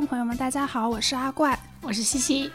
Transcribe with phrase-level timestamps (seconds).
[0.00, 2.50] 众朋友们，大家好，我是阿怪，我是西西。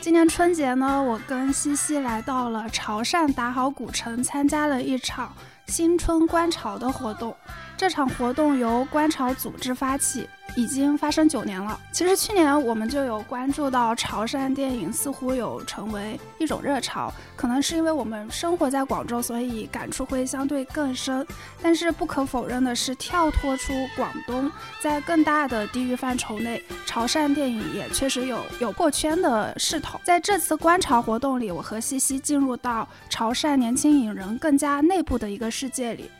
[0.00, 5.30] 今年春节呢，我跟西西来到了潮汕打好古城，参加了一场
[5.66, 7.36] 新春观潮的活动。
[7.76, 10.28] 这场活动由观潮组织发起。
[10.54, 11.78] 已经发生九年了。
[11.92, 21.26] 其实去年我们就有关注到潮汕电影似乎有成为一种热潮，可能是因为我们生活在广州，所以感触会相对更深。
[21.60, 30.00] 但是不可否认的是，跳脱出广东，在更大的地域范畴内，潮汕电影也确实有有破圈的势头。
[30.04, 36.10] 在这次观潮活动里，我和西西进入到潮汕年轻影人更加内部的一个世界里。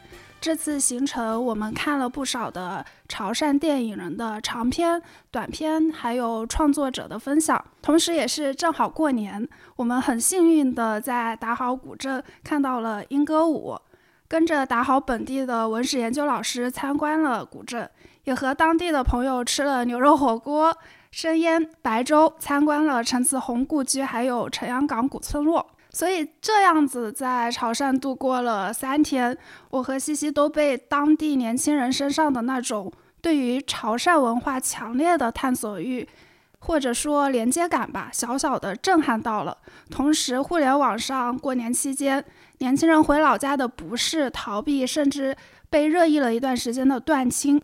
[0.47, 7.61] 这次行程，我们看了不少的潮汕电影人的长片、短片，还有创作者的分享。
[7.83, 13.77] 同时，也是正好过年，我们很幸运的在打好古镇看到了英歌舞，
[14.29, 17.91] 跟着打好本地的文史研究老师参观了古镇，
[18.23, 20.79] 也和当地的朋友吃了牛肉火锅、
[21.11, 25.67] 生腌白粥，参观了陈子红故居，还有陈阳港古村落。
[25.97, 29.35] 所以这样子在潮汕度过了三天，
[29.71, 36.07] 我和西西都被当地年轻人身上的那种对于潮汕文化强烈的探索欲，
[36.59, 39.57] 或者说连接感吧，小小的震撼到了。
[39.91, 42.23] 同时，互联网上过年期间
[42.59, 45.35] 年轻人回老家的不适、逃避，甚至
[45.71, 47.59] 被热议了一段时间的断亲，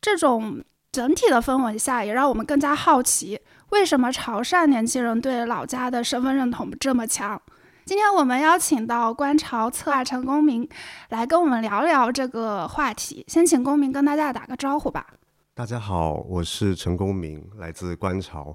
[0.00, 3.38] 这种整体的氛围下，也让我们更加好奇，
[3.72, 7.38] 为什么潮汕年轻人对老家的身份认同这么强？
[7.88, 10.68] 今天我们邀请到观潮策划陈公明
[11.08, 13.24] 来跟我们聊聊这个话题。
[13.28, 15.06] 先请公明跟大家打个招呼吧。
[15.54, 18.54] 大家好，我是陈公明，来自观潮。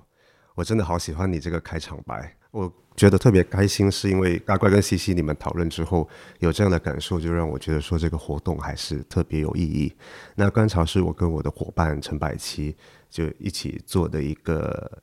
[0.54, 9.92] 我真的好喜欢你这个开场白，我觉得特别开心，是因为阿怪跟西西你们讨论之后有这样的感受，就让我觉得说这个活动还是特别有意义。
[10.36, 12.78] 那观潮是我跟我的伙伴陈百七
[13.10, 15.02] 就一起做的一个，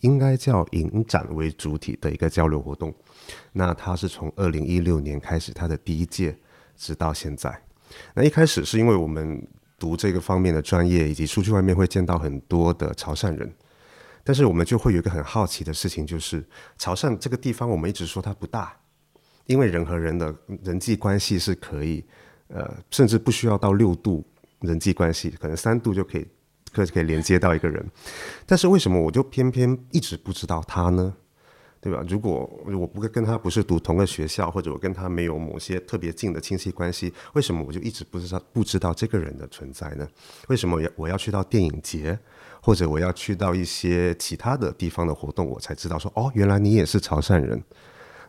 [0.00, 2.94] 应该叫影展为主体的一个交流活动。
[3.52, 6.36] 那它是从二零一六年开始它的第一届，
[6.76, 7.62] 直到现在。
[8.14, 9.46] 那一开始是因为我们
[9.78, 13.50] 读这个方面的专业，以及出去外面会见到很多的潮汕人，
[14.22, 18.76] 但是我们就会有一个很好奇的事情，就是潮汕这个地方，我们一直说它不大，
[19.46, 22.04] 因为人和人的人际关系是可以，
[22.48, 24.24] 呃，甚至不需要到六度
[24.60, 26.26] 人际关系，可能三度就可以
[26.70, 27.84] 可以连接到一个人。
[28.46, 31.14] 但是为什么我就偏偏一直不知道他呢？
[31.80, 32.04] 对吧？
[32.08, 40.06] 如果我不跟他不是读同个学校，或者我跟他没有某些特别近的亲戚关系，为什么我就一直不知道不知道这个人的存在呢？
[40.48, 42.18] 为什么要我要去到电影节，
[42.60, 47.62] 或者我要去到一些其他的地方的活动，我才知道说哦，原来你也是潮汕人。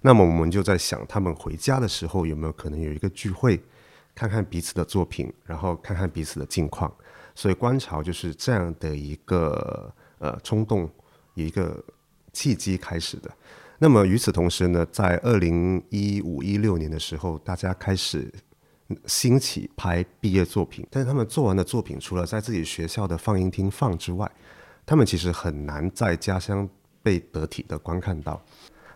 [0.01, 3.59] 那么我们就在想，他们回家的时候有没有可能有一个聚会，
[4.13, 6.93] 看看彼此的作品，然后看看彼此的近况。
[7.39, 10.89] 所以观潮就是这样的一个呃冲动，
[11.35, 11.81] 一个。
[12.31, 13.31] 契机开始的。
[13.79, 18.31] 那么与此同时呢，在二零一五一六年的时候，大家开始
[19.07, 20.85] 兴起拍毕业作品。
[20.91, 24.31] 但是他们做完的作品，除了在自己学校的放映厅放之外，
[24.85, 26.69] 他们其实很难在家乡
[27.01, 28.39] 被得体的观看到。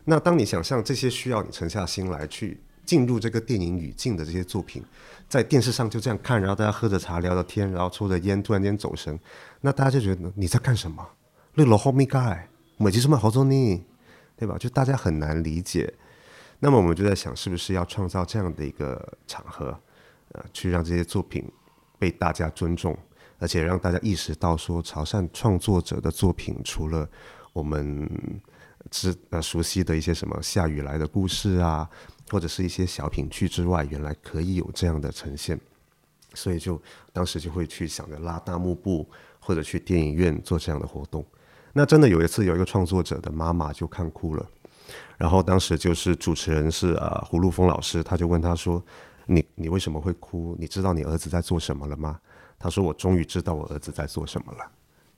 [0.06, 4.84] 那当你想象这些需要你沉下心来去进入这个电影语境的这些作品，
[5.28, 9.20] 在电视上就这样看，然后大家喝着茶聊着天，然后抽着烟，突然间走神，
[9.62, 11.08] 那大家就觉得你在干什么？
[11.54, 12.44] 那老 homie guy。
[12.78, 13.86] 美籍什么好做呢？
[14.36, 14.58] 对吧？
[14.58, 15.94] 就大家很难理解。
[16.60, 19.80] 那么我们就在想，是不是要创造这样的一个场合，
[20.30, 21.50] 呃，去让这些作品
[22.00, 22.98] 被大家尊重，
[23.38, 27.08] 而且让大家意识到，说潮汕创作者的作品，除了
[27.54, 28.10] 我们
[28.90, 31.88] 知呃熟悉的一些什么下雨来的故事啊，
[32.34, 35.60] 或者是一些小品剧之外，原来可以有这样的呈现。
[36.34, 39.08] 所以就当时就会去想着拉大幕布，
[39.40, 41.24] 或者去电影院做这样的活动。
[41.74, 44.44] 那真的有一次，有一个创作者的妈妈就看哭了，
[45.16, 48.84] 然后当时就是主持人是呃胡陆峰老师，他就问他说
[49.28, 50.56] ：“你你为什么会哭？
[50.60, 52.20] 你知道你儿子在做什么了吗？”
[52.58, 54.72] 他说：“我终于知道我儿子在做什么了。”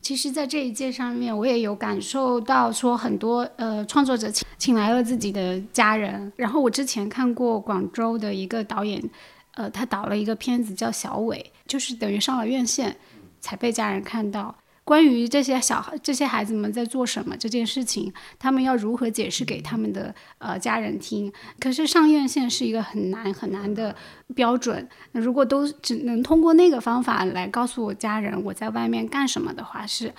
[0.06, 6.32] 其实，在这一届上面，我也有感受到说，很多呃创作者请请来了自己的家人。
[6.36, 9.02] 然后我之前看过广州的一个导演，
[9.56, 12.96] 呃，他导了一个片子叫《小伟》，就是等于上了院线
[13.42, 14.54] 才被家人看到。
[14.86, 21.34] 关于这些小孩、这些孩子们在做什么这件事情，他们要如何解释给他们的呃家人听？
[21.60, 23.96] 可是上院线是一个很难很难的
[24.36, 24.88] 标准。
[25.12, 30.14] 如果都只能通过那个方法来告诉我家人我在外面干什么的话，是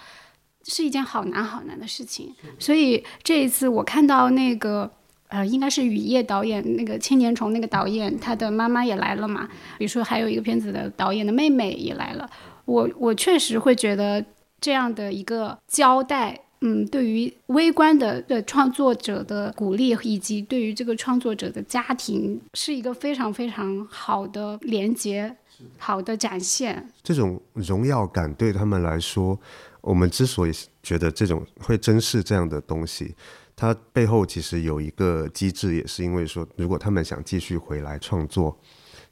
[0.64, 2.34] 是一件好难好难的事情。
[2.58, 4.90] 所以这一次我看到那个
[5.28, 9.48] 呃，应该是雨夜导演那个《千年虫》那个导演，他的妈妈也来了嘛。
[9.78, 12.28] 比如说还有一个片子的导演的妹妹也来了。
[12.64, 14.24] 我我确实会觉得。
[14.60, 16.40] 这样的一个交代。
[16.62, 25.36] 嗯，对于微观的的创作者的鼓励，以及对于这个创作者的家庭，是一个非常非常好的连接，
[25.76, 26.90] 好的展现。
[27.02, 29.38] 这种荣耀感对他们来说，
[29.82, 33.14] 我们之所以觉得这种会珍视这样的东西，
[33.54, 38.58] 它背后其实有一个机制，也是因为说，如果他们想继续回来创作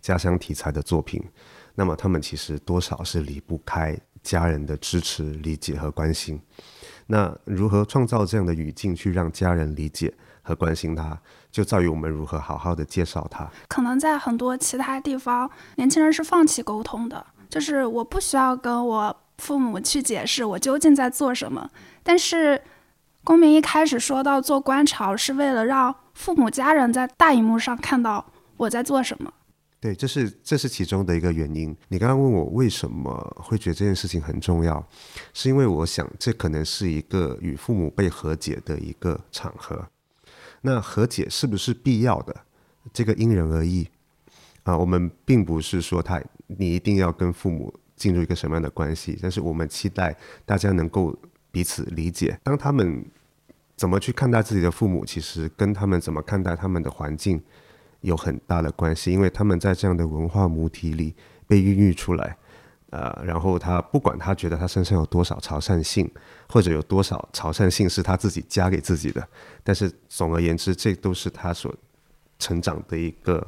[0.01, 1.23] 家乡题材的作品，
[1.75, 3.95] 那么他们其实多少是离不开
[4.25, 6.41] 家人的支持、理解和关心。
[7.07, 10.13] 那如何创造这样的语境去让家人理解
[10.43, 11.17] 和关心他，
[11.53, 13.47] 就在于我们如何好好的介绍他。
[13.69, 21.71] 可能在很多其他地方，年轻人是放弃沟通的，就是我不需要跟我父母去解释我究竟在做什么。
[22.03, 22.63] 但是，
[23.23, 28.25] 公民一开始说到做观潮是为了让父母家人在大荧幕上看到
[28.57, 29.33] 我在做什么。
[29.85, 31.77] 对，这是这是其中的一个原因。
[31.89, 34.83] 你刚刚问我为什么会觉得这件事情很重要，
[35.35, 39.87] 是因为我想这可能是一个与父母被和解的一个场合。
[40.63, 42.35] 那和解是不是必要的？
[42.95, 43.87] 这个因人而异
[44.63, 44.75] 啊。
[44.75, 50.17] 我们并不是说他你一定要跟父母进入一个什么样的关系，但是我们期待
[50.47, 51.15] 大家能够
[51.53, 52.41] 彼此理解。
[52.43, 53.05] 当他们
[53.77, 57.43] 怎么去看待自己的父母，其实跟他们怎么看待他们的环境。
[58.05, 61.15] 有很大的关系，因为他们在这样的文化母体里
[61.47, 62.37] 被孕育出来，
[62.91, 66.11] 呃，然后他不管他觉得他身上有多少潮汕性，
[66.49, 69.27] 或者有多少潮汕性是他自己加给自己的，
[69.63, 71.75] 但是总而言之，这都是他所
[72.39, 73.45] 成长的一个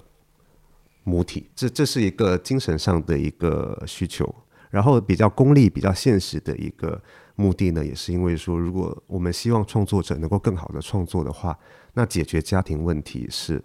[1.05, 4.35] 母体，这这是一个精神上的一个需求。
[4.71, 7.01] 然后比较功利、比较现实的一个
[7.35, 11.57] 目的呢，也是因为说，如果我们希望创作者能够更好的创作的话，
[11.93, 13.63] 那解决家庭问题是。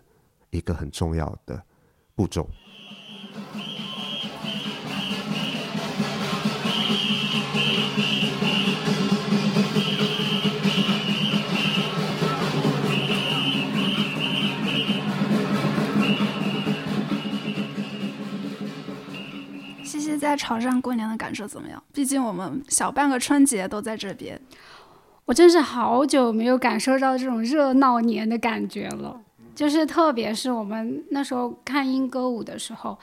[0.51, 1.63] 一个很重要的
[2.13, 2.48] 步骤。
[19.83, 21.81] 西西在潮汕过年的感受怎么样？
[21.94, 24.39] 毕竟我们小半个春节都在这边，
[25.25, 29.21] 我真是好久没有感受到这种热闹年的感觉了。
[29.62, 32.98] 就是特别是我们那时候看英歌舞的时候，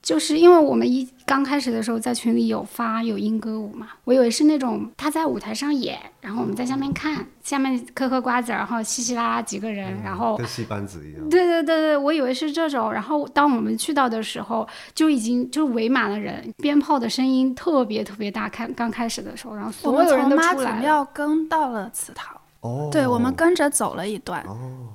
[0.00, 11.28] 就是因为我们一刚开始的时候在群里有发有英歌舞嘛，我以为是那种他在舞台上演，然后我们在下面看，下面嗑嗑瓜子，然后稀稀拉拉几个人，然后跟戏班子一样。
[11.28, 12.90] 对对对对，我以为是这种。
[12.90, 18.48] 然后当我们去到的时候，就已经就围满了人，鞭炮的声音特别特别大。
[18.48, 20.80] 看刚开始的时候，然后所有人都出来。
[20.80, 22.34] 庙跟到了祠堂。
[22.62, 24.44] 哦，对，我们跟着走了一段，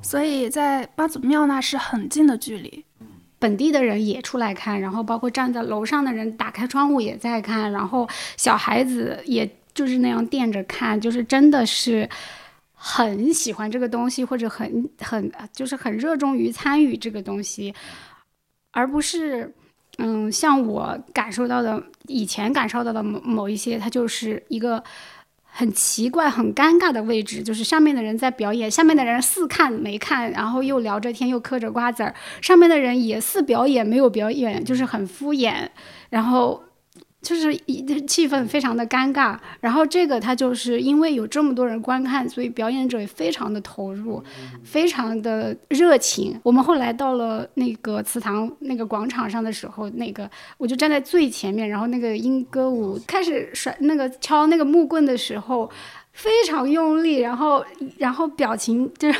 [0.01, 2.83] 所以在妈祖庙那是很近的距离。
[3.39, 12.09] 本地的人也出来看，然后包括站在楼上的人打开窗户也在看，然后小孩子也就是那样垫着看，就是真的是
[12.73, 17.75] 很喜欢这个东西，或者很很就是很热衷于参与这个东西，
[18.71, 19.53] 而不是
[19.97, 24.81] 嗯像我感受到的以前感受到的某某一些，它就是一个。
[25.57, 32.13] 很奇怪、很尴尬的位置，就是上面的人在表演，下面的人似看没看，然后又聊着天，又嗑着瓜子儿。
[32.41, 35.69] 上面的人也似表演没有表演，就是很敷衍，
[36.11, 36.63] 然后。
[37.27, 44.23] 就是一气氛非常的尴尬，然后这个他就是因为有这么多人观看，所以表演者也非常的投入，
[44.63, 46.39] 非常的热情。
[46.41, 55.69] 我们后来到了那个祠堂那个广场上的时候，那个我就站在最前面，然后那个英歌舞开始甩那个敲那个木棍的时候，
[56.13, 57.61] 非常用力，然后
[57.97, 59.19] 然后表情就是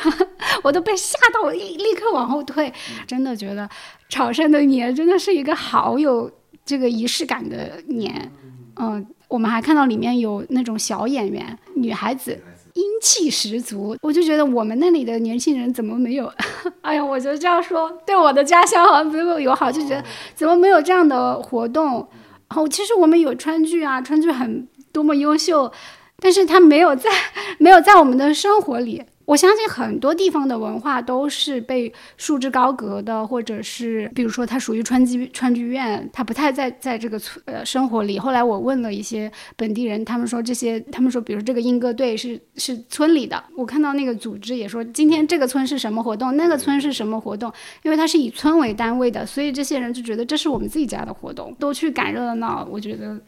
[0.62, 2.72] 我都被吓到，我立立刻往后退，
[3.06, 3.68] 真的觉得
[4.08, 6.30] 潮汕的年真的是一个好有。
[6.68, 8.30] 这个仪式感的年，
[8.76, 12.38] 嗯，我们还看到里面有那种小演员，女孩子
[12.74, 16.30] 英气十足，我就觉得我们那里的年轻人怎么没有？
[16.82, 22.06] 哎呀，我觉得这样说对我的家乡好像不够友好，就觉得怎么没有这样的活动？
[22.50, 25.72] 然后其实我们有川剧啊，川剧很多么优秀，
[26.18, 27.08] 但是它没有在
[27.58, 29.02] 没有在我们的生活里。
[29.28, 38.18] 我相信很多地方的文化都是被束之高阁的，或者是比如说它属于川剧川剧院，它不太在在这个村呃生活里。
[38.18, 43.44] 后来我问了一些本地人，他们说这些，他们说比如这个英歌队是是村里的。
[43.54, 52.66] 我看到那个组织也说今天这个村是什么活动，那个村是什么活动，因为它是以村为单位的，所以这些人就觉得这是我们自己家的活动，都去赶热闹。
[52.70, 53.20] 我觉得。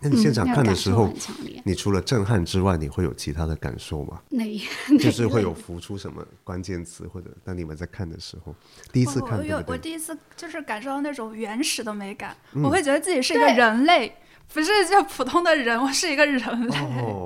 [0.00, 1.12] 那你现场看的时候，
[1.64, 4.20] 你除了震撼之外，你会有其他的感受吗？
[4.30, 4.44] 哪？
[4.98, 8.54] 就是会有浮出什么关键词，或者当你们在看的时候，
[8.92, 14.14] 第一次看，我有我第一次就是感受到那种原始的美感，我会觉得自己是一个人类，
[14.52, 16.76] 不是就普通的人， 我是一个人类。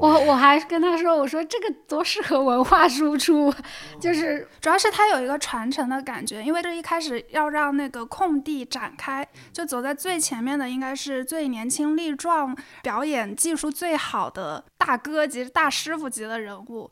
[0.00, 3.52] 我我还跟他说，我说这个多适合文化输出，
[4.00, 16.90] 就是主要是它有一个传承的感觉，因为这一开始要让那个空地展开，就走在最前面的应该是最年轻力壮、表演技术最好的大哥级、大师傅级的人物，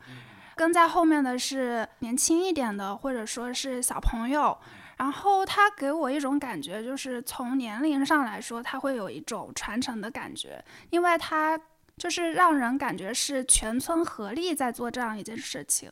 [0.54, 4.56] 跟在后面的是年轻一点的，或者说是小朋友。
[5.00, 11.58] 然后他给我一种感觉，就是从年龄上来说，他会有一种传承的感觉，因为他
[11.96, 15.90] 就是让人感觉是全村合力在做这样一件事情。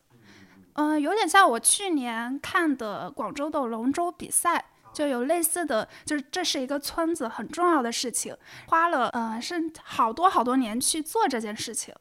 [0.74, 4.62] 嗯，有点像我去年看的广州的龙舟比赛，
[4.92, 8.36] 就有类似的，就是这是一个村子很重要的事情，
[8.66, 11.94] 花了呃是好多好多年去做这件事情，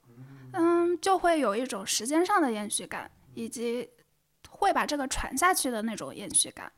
[0.51, 3.89] 嗯，就会有一种时间上的延续感，以及
[4.49, 6.69] 会把这个传下去的那种延续感。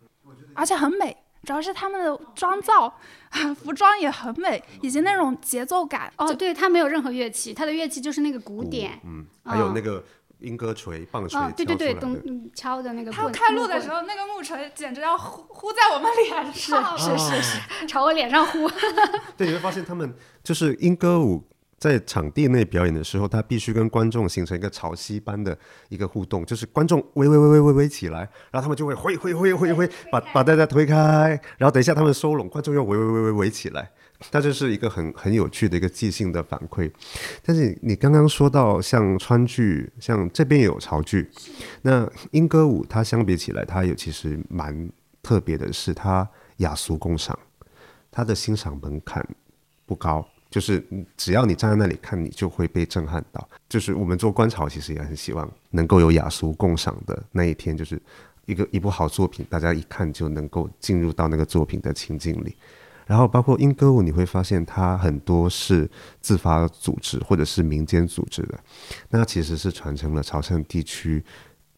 [0.59, 2.93] 而且很美，主要是他们的妆造、
[3.63, 6.11] 服装也很美，以及那种节奏感。
[6.17, 10.03] 哦，对，它没有任何乐器，它的乐器就是那个鼓点，嗯，还有那个
[10.39, 13.11] 莺歌锤、棒槌，对对对，咚敲的那个。
[13.11, 18.69] 他开路的时候，那个木锤简直要呼呼在我们脸上，是是是，朝我脸上呼。
[19.37, 20.13] 对，你会发现他们
[20.43, 21.43] 就是莺歌舞。
[21.79, 25.57] 在场地内表演的时候，他必须跟观众形成一个潮汐般的
[25.87, 28.19] 一个互动，就是观众围围围围围围起来，
[28.51, 33.89] 然后他们就会挥挥挥挥挥，把把大家推开，然后等一下他们收拢，观众又围围围围围起来，
[34.31, 36.91] 那这是一个很很有趣的一个即兴的反馈。
[37.43, 41.29] 但是你刚刚说到像川剧，像这边也有潮剧，
[41.83, 44.89] 那英歌舞它相比起来，它有其实蛮
[45.23, 47.39] 特别的是，它雅俗共赏，
[48.11, 49.25] 它的欣赏门槛
[49.85, 50.27] 不高。
[50.49, 50.83] 就是
[51.15, 53.47] 只要你站在那里看，你就会被震撼到。
[53.67, 58.01] 就是我们做观潮，其实也很希望能够有雅俗共赏的那一天，就是
[58.45, 62.55] 一个一部好作品，大家一看就能够进入到那个作品的情境里。
[63.05, 65.89] 然后包括英歌舞，你会发现它很多是
[66.21, 68.59] 自发组织或者是民间组织的，
[69.09, 71.23] 那其实是传承了潮汕地区。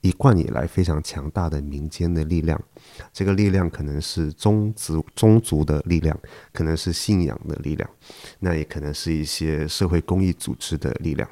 [0.01, 2.59] 一贯以来非常强大的民间的力量，
[3.13, 6.17] 这个力量可能是宗族宗族的力量，
[6.51, 7.89] 可能是信仰的力量，
[8.39, 11.29] 那也可能是一些社会公益组织的力量。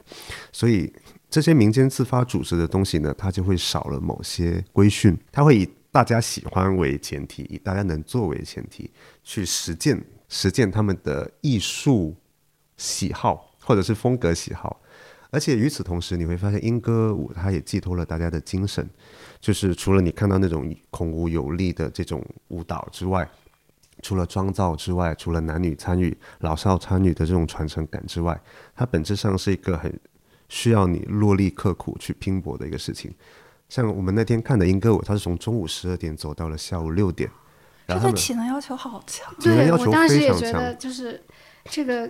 [0.52, 0.94] 所以
[1.30, 8.92] 这些民间自发组织的东西呢，它就会少了某些规训，它会以大家喜欢为前提，以大家能做为前提，
[9.24, 12.16] 去实践实践他们的艺术
[12.78, 14.80] 喜好或者是风格喜好。
[15.32, 18.90] 而且与此同时，你会发现英歌舞它也寄托了大家的精神，
[19.40, 23.30] 就是除了你看到那种孔武有力的这种舞蹈之外，
[24.02, 28.42] 除了妆造之外，除了男女参与、老少参与的这种传承感之外，
[28.76, 30.00] 它本质上是一个很
[30.48, 33.14] 需要你落力刻苦去拼搏的一个事情。
[33.68, 37.30] 像我们那天看的英歌舞，它是从中午十二点走到了下午六点，
[37.88, 41.24] 这个体能要求好强，对我当时也觉得就是
[41.66, 42.10] 这个。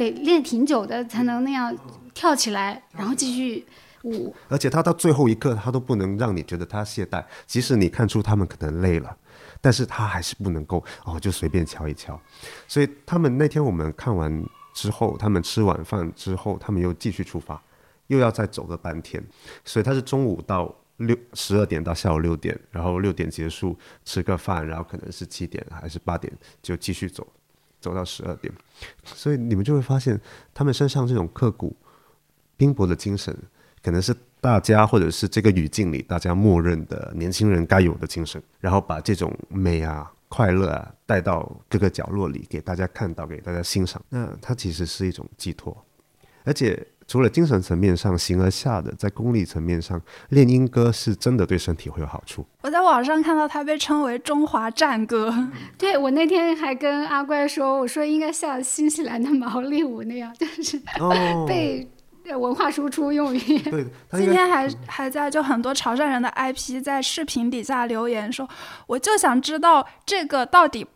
[0.00, 1.76] 得练挺久的才能那样
[2.14, 3.66] 跳起来，然后继续
[4.04, 4.34] 舞。
[4.48, 7.22] 而且他到最后一刻，他都不能让你觉得他懈怠。
[7.46, 9.14] 即使你看出他们可能累了，
[9.60, 12.18] 但是他还是不能够哦，就随便敲一敲。
[12.66, 14.42] 所以他们那天我们看完
[14.72, 17.62] 之后，他们吃晚饭之后，他们又继续出发，
[18.06, 19.22] 又要再走个半天。
[19.64, 27.26] 所以他是中午到六十二点到下午六点，然后六点结束吃个饭，然后可能是七点还是八点就继续走。
[27.80, 28.52] 走到十二点，
[29.04, 30.20] 所以你们就会发现，
[30.52, 31.74] 他们身上这种刻骨、
[32.56, 33.36] 拼搏的精神，
[33.82, 44.00] 可能是大家或者是这个语境里大家默认的年轻人该有的精神，然后把这种美啊、快乐啊带到各个角落里，给大家看到，给大家欣赏。
[44.08, 45.76] 那它其实是一种寄托，
[46.44, 46.86] 而且。
[47.10, 52.46] 除了精神层面上形而下的，在功利层面上练英歌是真的对身体会有好处。
[52.62, 55.34] 我在网上看到它被称为中华战歌，
[55.76, 60.80] 对我那天还跟阿怪说，我说应该像新西兰的毛利舞那样，就是
[61.48, 61.84] 被
[62.36, 63.40] 文化输出用于。
[63.58, 68.48] 对，今天还还在就很多潮汕人的 IP 在视频底下留言说，
[68.86, 70.86] 我就想知道这个到底。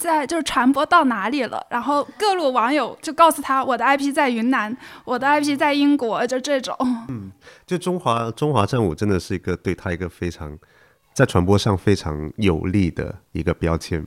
[0.00, 6.74] 在就是传播到哪里了，然后各路网友就告诉他，我的 IP 在云南，我的 IP 在英国，就这种。
[7.08, 7.30] 嗯，
[7.66, 10.58] 就中华中华战舞真的是一个对他一个非常
[11.12, 14.04] 在传播上非常有利的一个标签，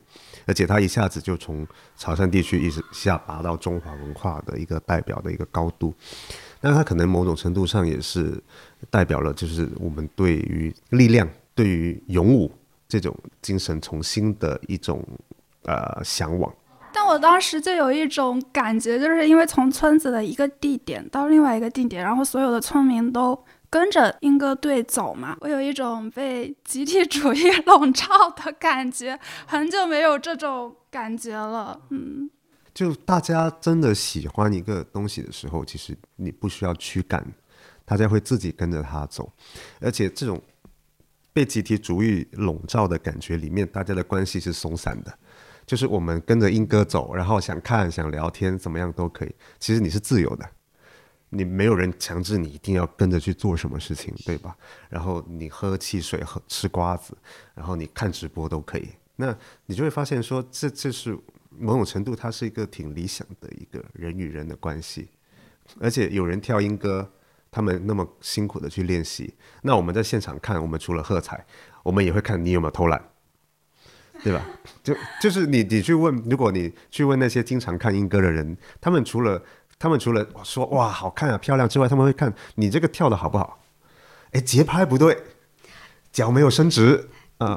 [0.48, 5.94] 而且他一下子就从潮汕地区一直下拔到中华文化的一个代表的一个高度。
[6.62, 8.42] 那他可能某种程度上也是
[8.90, 12.52] 代表了，就是我们对于力量、对于勇武
[12.88, 15.06] 这种精神重新的一种。
[15.66, 16.54] 呃，向往。
[16.94, 28.06] 但我当时就有一种感觉，就是因为从村子的一个地点到另外一个地点，然后所有的村民都跟着英歌队走嘛，我有一种被集体主义笼罩
[28.36, 31.82] 的感觉，很久没有这种感觉了。
[31.90, 32.30] 嗯，
[32.76, 37.26] 就大家真的喜欢一个东西的时候，其实你不需要驱赶，
[37.84, 39.32] 大家会自己跟着他走，
[39.82, 40.40] 而且这种
[41.34, 45.12] 被集体主义笼罩的感觉里面，大家的关系是松散的，
[45.66, 49.36] 就是我们跟着英哥走，然后想看、想聊天，怎么样都可以。
[49.60, 50.50] 其实你是自由的，
[51.30, 54.56] 你没有人强制你一定要跟着去做什么事情，对吧？
[54.90, 57.18] 然后你喝汽水、喝吃瓜子，
[57.54, 58.90] 然后你看直播都可以。
[59.16, 61.18] 那你就会发现说，这这是。
[61.56, 65.08] 某种程度，它是一个挺理想的一个人与人的关系，
[65.80, 67.08] 而且有人跳英歌，
[67.52, 71.46] 他们那么辛苦的去练习，那我们在现场看，我们除了喝彩，
[71.84, 73.00] 我们也会看你有没有偷懒，
[74.24, 74.42] 对吧？
[74.82, 79.42] 就就是你你去问，如果你去问那些经常看英歌的人，他们除了
[79.78, 83.60] 他们除了说哇好看啊漂亮之外，他们会看你这个跳的好不好？
[84.32, 85.18] 哎，节拍不对，
[86.12, 87.10] 脚没有伸直。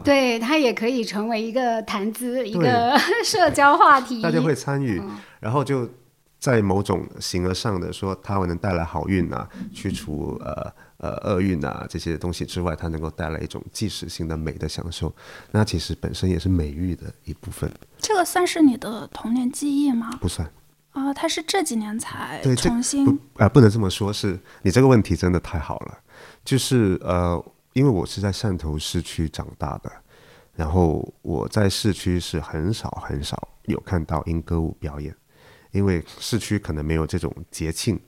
[0.03, 4.21] 对，它也可以成为一个谈资，一个 社交话题。
[4.21, 5.01] 大家会参与，
[5.39, 5.89] 然后就
[6.41, 15.15] 在某种形而上的说，它能带来好运啊，去除呃呃厄运啊这些东西之外，它能够带来一种即时性的美的享受。
[15.51, 17.71] 那其实本身也是美育的一部分。
[17.99, 20.11] 这个算是你的童年记忆吗？
[20.21, 20.51] 不算
[20.93, 24.13] 啊，它是这几年才重新啊，不能这么说。
[24.13, 25.99] 是你这个问题真的太好了，
[26.45, 27.45] 就是呃。
[27.77, 29.93] 因为我是在汕头市区长大的，
[30.55, 33.37] 然后我在市区是很少很少
[33.67, 35.15] 有看到英歌舞表演，
[35.73, 38.01] 因为市区可能没有这种节庆，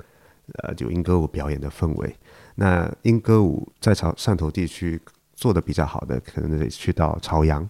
[0.62, 2.16] 呃，就英歌舞表演的氛围。
[2.60, 5.00] 那英歌舞在潮汕头地区
[5.36, 7.68] 做的比较好的，可能得去到潮阳，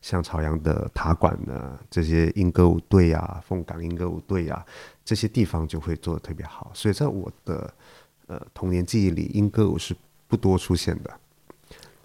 [0.00, 4.64] 像潮阳的塔馆呢，这些英歌舞队啊，凤岗英歌舞队啊，
[5.04, 6.70] 这些地方就会做的特别好。
[6.72, 7.70] 所以在我的
[8.28, 9.94] 呃童年记忆里，英歌舞是
[10.26, 11.10] 不多出现的。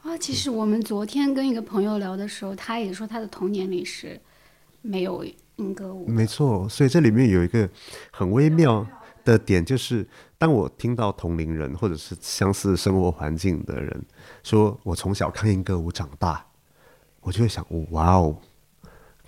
[0.01, 4.19] 啊，其实我们昨天跟一个朋友聊的时候，他也说他的童年里是
[4.81, 6.05] 没有英歌舞。
[6.05, 7.69] 没错，所以这里面有一个
[8.11, 8.85] 很微妙
[9.23, 10.05] 的点，就是
[10.45, 14.05] 当我听到同龄人或者是相似生活环境的人
[14.43, 16.45] 说我从小看英歌舞长大，
[17.21, 18.37] 我就会想，哇哦！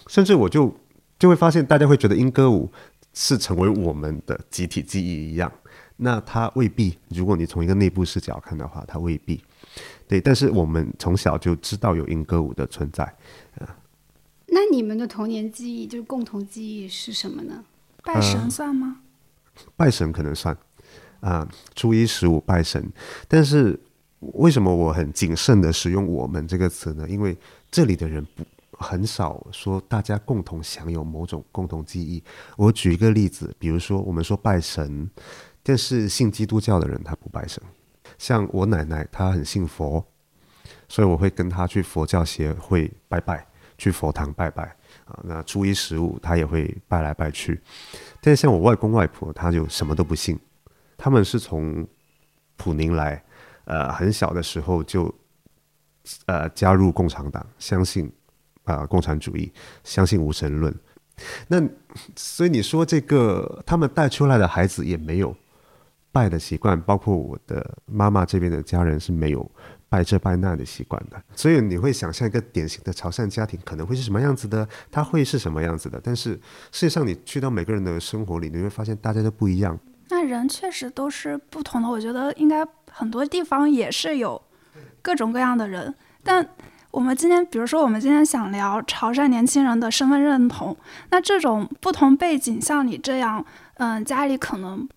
[0.06, 0.72] 甚至我就
[1.18, 2.72] 就会发现，大家会觉得英歌舞
[3.16, 5.52] 是成为我们的集体记忆一样。
[5.96, 9.44] 那它未必，如果你从一个内部视角看的话，它未必。
[10.08, 13.04] 对，但是我们从小就知道有英歌舞的存在，
[13.58, 13.76] 啊。
[14.46, 17.66] 那你们的童年记忆，就是共同记忆是什么呢？
[18.04, 19.02] 拜神算吗？
[19.76, 20.56] 拜神可能算，
[21.20, 22.92] 啊，初一十五拜神。
[23.28, 23.80] 但是
[24.20, 27.08] 为什么我很谨慎的使用“我们”这个词呢？
[27.08, 27.38] 因为
[27.70, 28.44] 这里的人不
[28.80, 32.24] 很少说大家共同享有某种共同记忆。
[32.56, 35.10] 我举一个例子，比如说我们说拜神，
[35.64, 37.62] 但是信基督教的人他不拜神。
[38.18, 40.04] 像我奶奶，她很信佛，
[40.88, 43.46] 所以我会跟她去佛教协会拜拜，
[43.78, 44.64] 去佛堂拜拜
[45.06, 45.20] 啊。
[45.24, 47.60] 那初一十五，她也会拜来拜去。
[48.22, 50.40] 但是像我外公外婆，他就什么都不信。
[50.98, 51.88] 他们是从
[52.56, 53.24] 普宁来，
[53.66, 55.14] 呃，很小的时候就
[56.26, 58.12] 呃加入共产党，相信
[58.64, 59.52] 啊共产主义，
[59.84, 60.74] 相信无神论。
[61.48, 61.62] 那
[62.16, 65.36] 所以你说这个他们带出来的孩子也没有。
[66.10, 69.52] 拜的习惯，包括我的妈妈这边的家人是没有
[69.88, 76.02] 拜这拜那的习惯的，所以你会想象一个典型的潮汕家庭可能会是什么样子的，他会是什么样子的。
[76.04, 76.40] 但是事
[76.72, 79.80] 实上，你去到每个人的生活里，你会发现大家都不一样。
[80.10, 84.42] 那人确实都是不同的，我觉得应该很多地方也是有
[85.02, 85.94] 各种各样的人。
[86.24, 86.48] 但
[86.92, 90.76] 我们今天，比如说我们今天想聊潮汕年轻人的身份认同，
[91.10, 94.88] 那这种不同背景，像你这样，嗯，家里可能。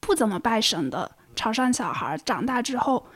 [0.00, 3.08] 不怎么拜神的潮汕小孩长大之后，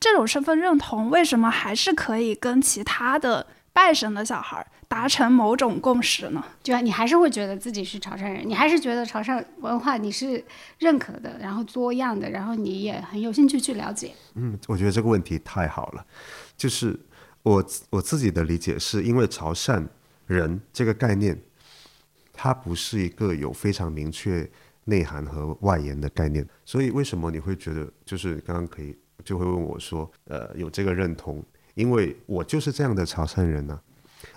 [0.00, 6.44] 这种身份认同为什么还是可以跟其他的拜神的小孩达成某种共识呢？
[6.62, 10.44] 就你还是会觉得自己是潮汕人，你还是觉得潮汕文化你是
[10.78, 14.12] 认可的，然后多样的，然后你也很有兴趣去了解。
[14.34, 16.04] 嗯，我觉得这个问题太好了。
[16.54, 16.94] 就是
[17.42, 19.82] 我我自己的理解是因为潮汕
[20.26, 21.40] 人这个概念，
[22.30, 24.46] 它不是一个有非常明确。
[24.84, 31.40] 内涵和外延的概念，所以为什么你会觉得就是刚刚可以就会问我说，呃，有这个认同？
[31.74, 33.80] 因为我就是这样的潮汕人呢，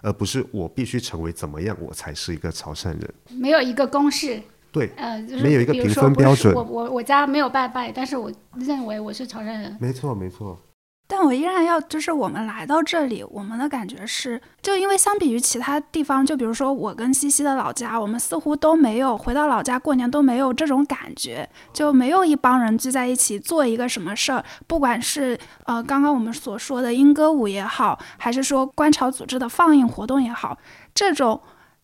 [0.02, 3.14] 而不是我必须成为怎么样我才是一个潮汕人。
[3.30, 6.54] 没有一个公式，对，呃，没有一个评分标准。
[6.54, 9.78] 我我我家没有拜拜，但是我认为我是潮汕人。
[9.80, 10.60] 没错，没错。
[11.08, 30.58] 但我依然要，就是我们来到这里，我们的感觉是，就因为相比于其他地方，就比如说我跟西西的老家，我们似乎都没有回到老家过年都没有这种感觉，就没有一帮人聚在一起做一个什么事儿，不管是呃刚刚我们所说的英歌舞也好，还是说观潮组织的放映活动也好，
[30.96, 31.40] 这种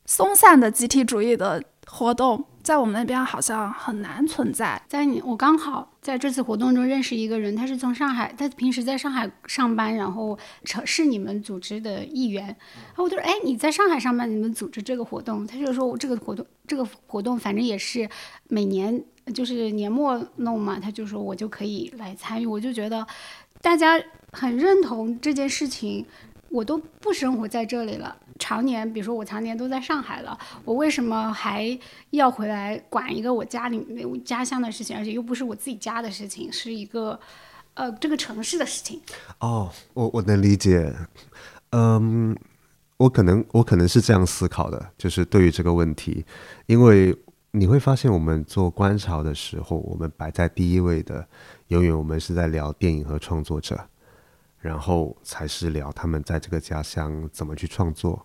[0.06, 4.82] 松散的集体主义的活动，在我们那边好像很难存在。
[4.88, 10.38] 在你我刚好在这次活动中认识一个人，他是从上海，他平时在上海上班，然后
[10.86, 12.46] 是你们组织的一员。
[12.46, 15.46] 然后我就说，哎，你在上海上班，你们组织这个活动？
[15.46, 18.10] 他就说，我这个活动，这个活动反正也是
[18.48, 20.80] 每年就是年末弄嘛。
[20.80, 22.46] 他就说我就可以来参与。
[22.46, 23.06] 我就觉得
[23.62, 26.06] 大家很认同这件事情。
[26.54, 31.78] 我都不生活在这里了，常年，比如说我常年都在上海了，我为什么还
[32.10, 33.80] 要回来管一个我家里
[34.26, 37.20] 家乡的事情，而且又不是我自己家的事情，是一个，
[37.76, 39.00] 呃，这个城市的事情。
[39.40, 40.92] 哦，我我能理解，
[41.70, 42.36] 嗯，
[42.98, 46.26] 我可能我可能是这样思考的，就是对于这个问题，
[46.66, 47.16] 因为
[47.52, 51.28] 你会发现我们做观潮的时候，我们摆在第一位的，
[51.68, 53.80] 永远我们是在聊电影和创作者。
[54.64, 58.24] 然后才是聊他们在这个家乡怎么去创作，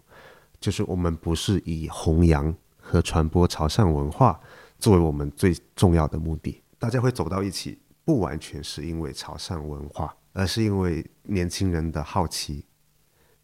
[0.61, 4.41] 就是我们不是以弘扬和传播潮汕文化
[4.79, 6.63] 作为我们最重要的目的。
[6.79, 12.65] 大家会走到一起，不完全是因为潮汕文化，而是因为年轻人的好奇，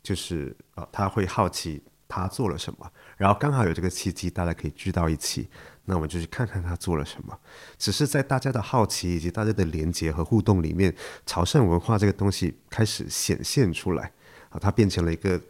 [0.03, 5.49] 就是呃他会好奇他做了什么，然后刚好有这个契机，大家可以聚到一起。
[5.85, 7.37] 那我们就去看看他做了什么。
[7.77, 10.95] 只是在大家的好奇以及大家的连接和互动里面，
[11.27, 14.13] 潮汕文化这个东西开始显现出来
[14.51, 15.41] 啊，它变成了一个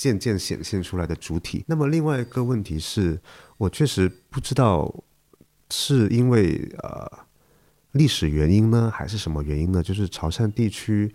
[0.00, 1.62] 渐渐显现出来的主体。
[1.66, 3.20] 那么另外一个问题是，
[3.58, 4.90] 我确实不知道
[5.68, 7.06] 是因为呃
[7.92, 9.82] 历史原因呢，还是什么原因呢？
[9.82, 11.14] 就是潮汕地区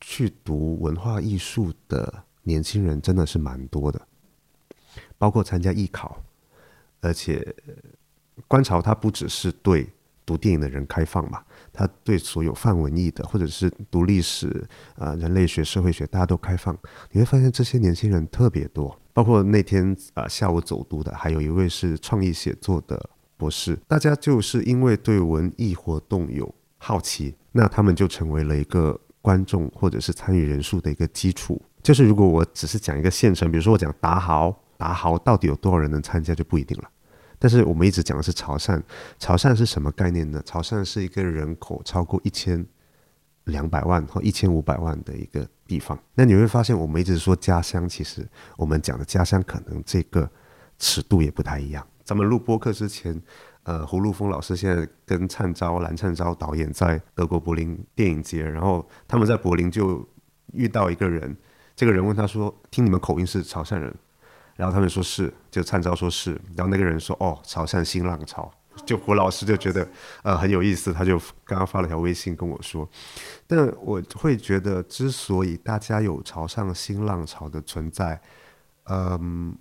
[0.00, 4.00] 去读文化艺术的年轻人真的是蛮多的，
[5.18, 6.22] 包括参加艺考。
[7.00, 7.52] 而且，
[8.46, 9.88] 观潮它不只是对
[10.24, 11.44] 读电影的人开放嘛，
[11.76, 16.76] 他对所有泛文艺的或者是读历史、啊人类学、社会学，大家都开放。
[17.12, 23.78] 你会发现这些年轻人特别多，包括那天啊下午走读的，还有一位是创意写作的博士。
[23.86, 31.60] 大家就是因为对文艺活动有好奇，那他们就成为了一个观众或者是参与人数的一个基础。
[31.82, 34.54] 就是如果我只是讲一个县城，比如说我讲达豪。
[34.78, 36.90] 达豪到底有多少人能参加就不一定了，
[37.38, 38.82] 但是我们一直讲的是潮汕，
[39.18, 40.42] 潮汕是什么概念呢？
[40.44, 42.64] 潮汕是一个人口超过一千
[43.44, 45.98] 两百万或一千五百万的一个地方。
[46.14, 50.28] 那你会发现，我们一直说家乡，其实我们讲的家乡可能这个
[50.78, 51.86] 尺度也不太一样。
[52.04, 53.20] 咱们录播课之前，
[53.64, 60.08] 呃，胡陆峰老师现在跟灿昭蓝灿昭导演在德国柏林电影节，然后他们在柏林就
[60.52, 61.36] 遇到一个人，
[61.74, 63.94] 这个人问他说：“听你们口音是潮汕人？”
[64.56, 68.50] 然后他们说是，就参照说是，然后那个人说哦，潮汕新浪潮，
[68.84, 69.86] 就胡老师就觉得
[70.22, 72.88] 呃很有意思，他就刚刚发了条微信跟我说，
[73.46, 78.20] 但我会觉得，之所以大家有潮汕新浪潮的存在，
[78.84, 79.54] 嗯，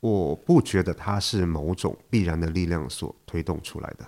[0.00, 4.06] 我不觉得它是某种必然的力量所推动出来的。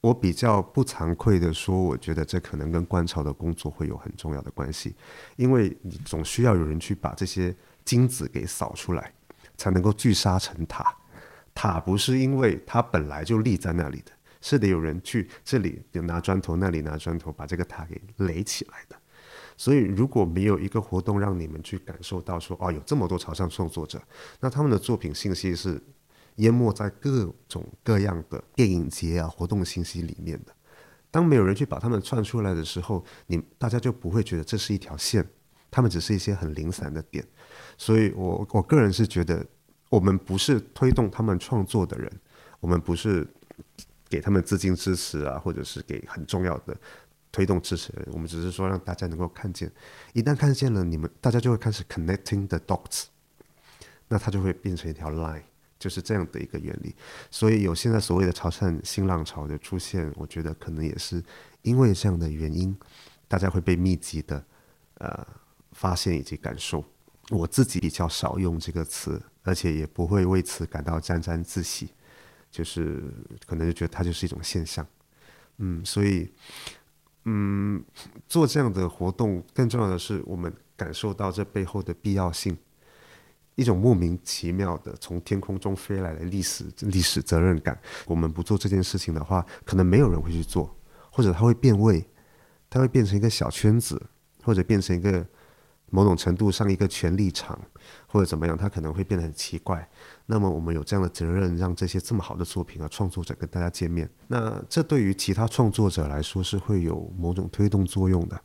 [0.00, 4.96] 我比较不惭愧的说，我觉得这可能跟观潮的工作会有很重要的关系，
[5.36, 9.12] 因为你总需要有人去把这些金子给扫出来。
[9.62, 10.92] 才能够聚沙成塔，
[11.54, 18.96] 塔不是因为它本来就立在那里的，是得有人去这里拿砖头，那里拿砖头，把这个塔给垒起来的。
[19.56, 24.02] 所以如果没有一个活动让你们去感受到说，哦，有这么多潮汕创作者，
[24.40, 25.80] 那他们的作品信息是
[26.36, 30.52] 淹没在各种各样的电影节啊活动信息里面的。
[31.12, 35.24] 当没有人去把他们串出来的时候，你大家就不会觉得这是一条线，
[35.70, 37.24] 他们只是一些很零散的点。
[37.82, 39.44] 所以，我我个人是觉得，
[39.88, 42.08] 我们不是推动他们创作的人，
[42.60, 43.26] 我们不是
[44.08, 46.76] 给他们资金支持啊，或者是给很重要的
[47.32, 49.68] 推动支持，我们只是说让大家能够看见，
[50.12, 53.06] 一旦看见了，你们大家就会开始 connecting the dots，
[54.06, 55.42] 那它就会变成一条 line，
[55.76, 56.94] 就是这样的一个原理。
[57.32, 61.20] 所以有现在所谓的潮汕新浪潮的出现，我觉得可能也是
[61.62, 62.78] 因为这样的原因，
[63.26, 64.44] 大家会被密集的
[64.98, 65.26] 呃
[65.72, 66.84] 发现以及感受。
[67.32, 71.88] 我自己比较少用这个词，而且也不会为此感到沾沾自喜，
[72.50, 73.02] 就是
[73.46, 74.86] 可能就觉得它就是一种现象，
[75.56, 76.30] 嗯，所以，
[77.24, 77.82] 嗯，
[78.28, 82.54] 做这样的活动，更重要的是我们感受到这背后的必要性，
[83.54, 87.80] 一种莫名其妙的从天空中飞来的历史历史责任感。
[88.04, 90.76] 我们不做这件事情的话，可能没有人会去做，
[91.10, 92.06] 或者它会变味，
[92.68, 94.00] 它会变成一个小圈子，
[94.42, 95.26] 或者变成一个。
[95.94, 97.60] 某种程度上，一个权力场
[98.06, 99.86] 或者怎么样，他可能会变得很奇怪。
[100.24, 104.08] 那么我们有这样的责任，让这些这么好的作品啊，创作者跟大家见面。
[104.26, 108.40] 那这对于其他创作者来说，是会有某种推动作用的。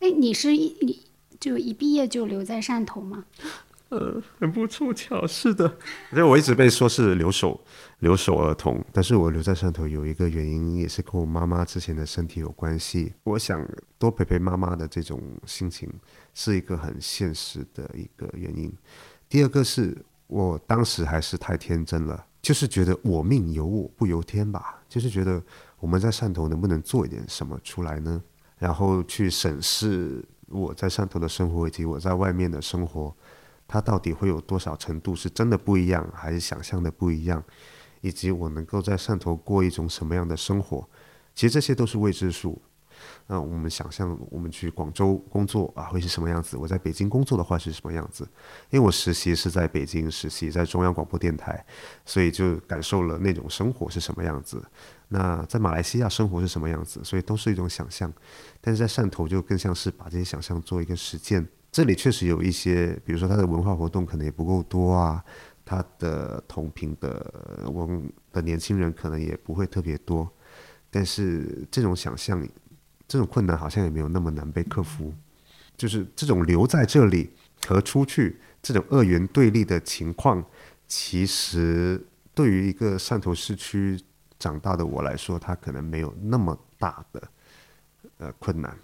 [0.00, 1.00] 哎，你是一，你
[1.38, 3.26] 就一毕业就留在汕头吗？
[3.92, 5.66] 呃，很不凑巧，是的。
[6.12, 7.60] 因为我一直被说是留守
[7.98, 13.12] 留守儿童，但是我留在汕头有一个原因，也是跟我妈妈之前的身体有关系。
[13.24, 13.62] 我想
[13.98, 15.92] 多陪陪妈妈的这种心情，
[16.32, 18.72] 是一个很现实的一个原因。
[19.28, 19.94] 第二个是
[20.26, 25.42] 我当时还是太天真了，就是觉得我命由我不由天吧，就是觉得
[25.78, 28.22] 我们在汕头能不能做一点什么出来呢？
[28.56, 33.14] 然后去审视我在汕头的生活以及我在外面的生活。
[33.72, 37.42] 它到底会有多少程度是真的不一样，还是想象的不一样？
[38.02, 40.86] 以及我能够在汕头过一种什么样的生活？
[41.34, 42.60] 其实这些都是未知数。
[43.26, 46.58] 那我们想象，我们去广州工作啊，会是什么样子？
[46.58, 48.28] 我在北京工作的话是什么样子？
[48.68, 51.64] 因为我实习是在北京实习，在中央广播电台，
[52.04, 54.62] 所以就感受了那种生活是什么样子。
[55.08, 57.02] 那在马来西亚生活是什么样子？
[57.02, 58.12] 所以都是一种想象。
[58.60, 61.48] 但是在汕头就更像是把这些想象做一个实践。
[61.72, 65.24] 这里确实有一些，比如说它的文化活动可能也不够多啊，
[65.64, 70.30] 它的同频的我们的年轻人可能也不会特别多，
[70.90, 72.46] 但是这种想象，
[73.08, 75.14] 这种困难好像也没有那么难被克服。
[75.74, 77.30] 就是这种留在这里
[77.66, 80.44] 和出去这种二元对立的情况，
[80.86, 83.98] 其实对于一个汕头市区
[84.38, 87.28] 长大的我来说，它可能没有那么大的
[88.18, 88.76] 呃困难，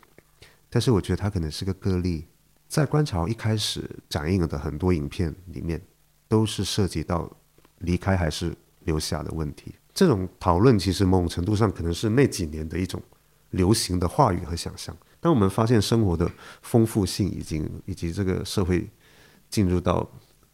[0.70, 2.26] 但是我觉得它可能是个个例。
[2.68, 5.80] 在观潮一开始展映的很多影片里面，
[6.28, 7.30] 都是涉及到
[7.78, 8.54] 离开还是
[8.84, 9.74] 留下的问题。
[9.94, 13.02] 这种讨论其实某种程度上可能是那几年的一种
[13.50, 14.94] 流行的话语和想象。
[15.18, 16.30] 当我们发现生活的
[16.62, 18.88] 丰富性已经以及这个社会
[19.50, 20.08] 进入到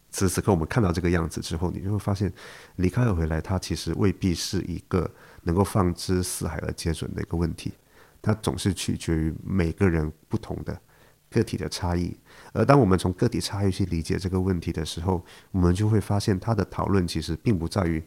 [0.09, 2.31] 此时此刻我们看到这个样子之后，你就会发现
[2.77, 5.07] 离开和回来，它其实未必是一个
[5.43, 7.73] 能够放之四海而皆准的一个问题。
[8.21, 10.81] 它总是取决于每个人不同的。
[11.29, 12.17] 个体的差异，
[12.53, 18.01] 而当我们从个体差异去理解这个问题的时候，我们就会发现，他的讨论其实并不在于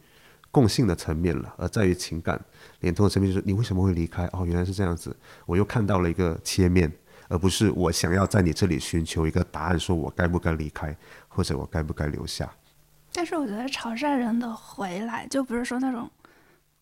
[0.51, 2.39] 共性的层面了，而在于情感
[2.79, 3.31] 连通的层面。
[3.31, 4.25] 就是你为什么会离开？
[4.33, 5.15] 哦，原来是这样子。
[5.45, 6.91] 我又看到了一个切面，
[7.27, 10.95] 而不是我想要在你这里寻求一个答案，说我该不该离开，
[11.27, 12.51] 或者我该不该留下。
[13.13, 16.09] 但是我觉得潮汕人的回来，就不是说那种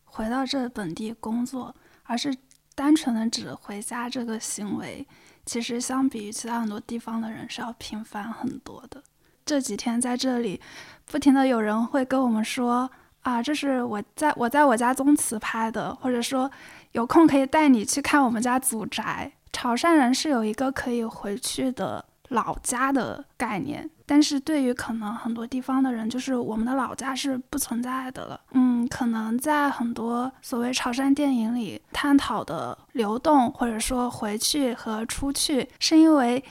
[0.06, 2.34] 回到这本地工作，而是
[2.78, 5.04] 单纯的指回家这个行为。
[5.48, 9.02] 其实相比于其他很多地方的人是要频繁很多的。
[9.44, 10.62] 这几天在这里，
[11.06, 12.88] 不停的有人会跟我们说
[13.24, 16.52] 啊，这是我在我在我家宗祠拍的，或者说
[16.92, 19.32] 有空可以带你去看我们家祖宅。
[19.52, 22.06] 潮汕人是有一个可以回去的。
[22.30, 28.40] 老家的概念，但是对于可能很多地方的人，就是我们的老家是不存在的了。
[28.52, 36.44] 嗯，可能在很多所谓潮汕电影里探讨的流动，或者说回去和出去，是因为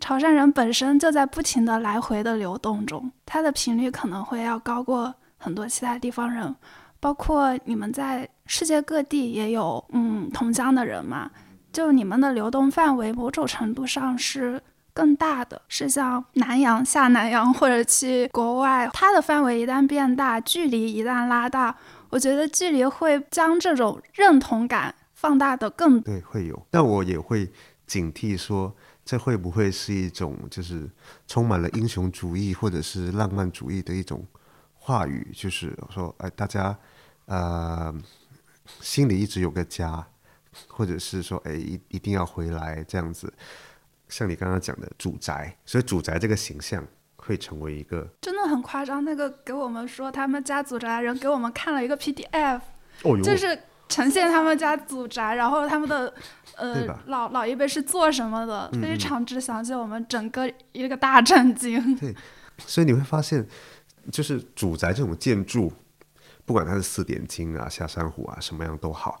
[0.00, 6.52] 潮汕人本身就在不停的来回的流动中，它的频率可能会要高过很多其他地方人。
[6.98, 11.30] 包括你们在世界各地也有嗯同乡的人嘛，
[11.72, 14.60] 就你们的流动范围，某种程度上是。
[14.94, 21.74] 更大的是像南洋下南洋或者去国外，它的范围一旦变大，距离一旦拉大，
[22.10, 26.66] 我觉得距离会将这种认同感放大的更对会有。
[26.70, 27.50] 但我也会
[27.86, 28.74] 警惕说，
[29.04, 30.88] 这会不会是一种就是
[31.26, 34.26] 充满了英雄主义或者是浪漫主义的一种
[34.74, 36.76] 话语，就是说，哎，大家
[37.26, 37.94] 呃
[38.80, 40.06] 心里一直有个家，
[40.68, 43.32] 或者是说，哎，一一定要回来这样子。
[44.12, 49.02] 像你刚刚讲的主宅，所以主宅这个形象会成为一个真的很夸张。
[49.02, 52.60] 那个给我们说他们家祖宅的人给我们看了一个 PDF，
[53.24, 56.12] 就是呈现他们家祖宅，然后他们的
[56.56, 61.96] 呃老老一辈是做什么的，非常之详细，我们整个一个大震惊。
[61.96, 62.14] 对，
[62.66, 63.48] 所以你会发现，
[64.10, 65.72] 就是主宅这种建筑，
[66.44, 69.18] 不管它是四点金啊、下山虎啊，什么样都好，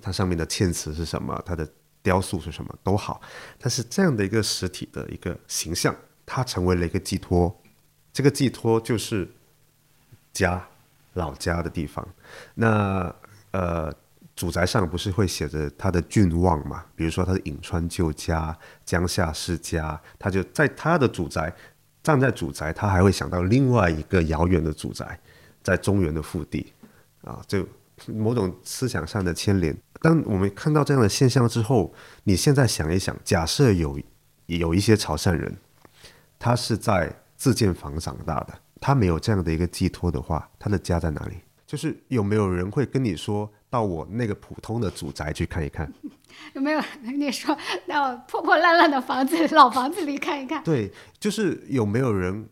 [0.00, 1.68] 它上面的嵌词是什么，它的。
[2.08, 3.20] 雕塑是什么都好，
[3.60, 5.94] 但是这样的一个实体的一个形象，
[6.24, 7.54] 它成为了一个寄托。
[8.14, 9.28] 这个寄托就是
[10.32, 10.66] 家，
[11.12, 12.08] 老家的地方。
[12.54, 13.14] 那
[13.50, 13.92] 呃，
[14.34, 16.82] 主宅上不是会写着他的郡望嘛？
[16.96, 21.54] 比如说他的颍川旧家、江夏世家，他就在他的主宅，
[22.02, 25.20] 站在主宅，他还会想到另外一个遥远的主宅，
[25.62, 26.72] 在中原的腹地
[27.22, 27.68] 啊，就
[28.06, 29.76] 某种思想上的牵连。
[30.00, 31.92] 当我们看到这样的现象之后，
[32.24, 33.98] 你现在想一想，假设有
[34.46, 35.56] 有一些潮汕人，
[36.38, 41.34] 他是在自建房长大的，他没有这样的一个寄托的话，他的家在哪里？
[41.66, 45.92] 就是有没有人会跟你说，到我那个普通的祖宅去看一看。
[46.54, 47.56] 有没有跟你说
[47.86, 50.62] 到破破烂烂的房子、老房子里看一看？
[50.62, 52.48] 对，就是有没有人，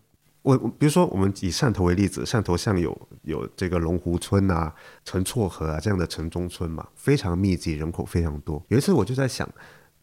[0.47, 4.73] 我比如说我们以汕头为例子，汕头像有有这个龙湖村啊、
[5.05, 8.65] 陈厝河啊这样的城中村嘛，非常密集，人口非常多。
[8.69, 9.49] 有一次我就在想，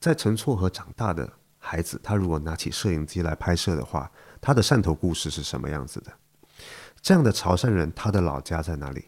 [0.01, 6.11] 在陈厝河长大的孩子，他如果拿起摄影机来拍摄的话，他的汕头故事是什么样子的？
[7.01, 9.05] 这样的潮汕人，他的老家在哪里？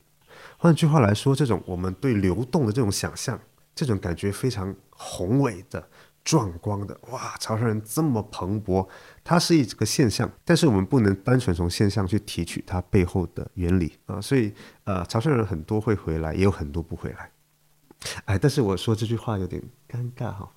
[0.57, 3.37] 换句话来说，这种我们对流动的这种想象，
[3.75, 5.85] 这种感觉非常宏伟的、
[6.25, 7.37] 壮观的，哇！
[7.39, 8.85] 潮汕人这么蓬勃，
[9.23, 14.19] 它是一个现象，但是我们不能单纯从现象去提取它背后的原理啊。
[14.19, 14.51] 所以，
[14.85, 17.29] 呃，潮汕人很多会回来，也有很多不回来。
[18.25, 20.51] 哎，但是我说这句话有点尴尬哈。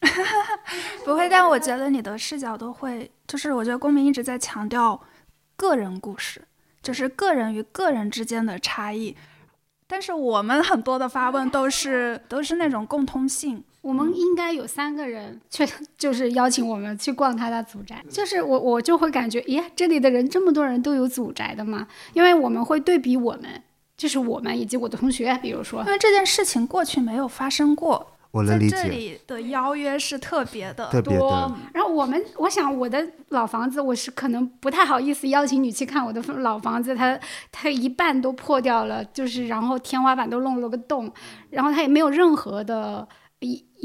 [1.06, 5.00] 不会，但我觉得你的视角都会，就是我觉得公民一直在强调
[5.56, 6.46] 个人故事，
[6.82, 9.16] 就是个人与个人之间的差异。
[9.86, 13.64] 但是我们很多的发问都是都是那种共通性。
[13.84, 15.64] 我们应该有三个人去，
[15.98, 18.02] 就是邀请我们去逛他的祖宅。
[18.08, 21.86] 就是我我就会感觉，咦，这里的人这么多人都有祖宅的吗？
[22.14, 23.62] 因为我们会对比我们，
[23.96, 28.10] 就是我们以及我的同学，比如说，因为这件事情过去没有发生过。
[28.30, 37.16] 我能理在这，里的邀约是特别的特别多的，然后我们，我想我的老房子，我是可能不太好意思邀请你去看我的老房子，它
[37.52, 41.12] 它一半都破掉了，就是然后天花板都弄了个洞，
[41.50, 43.06] 然后它也没有任何的，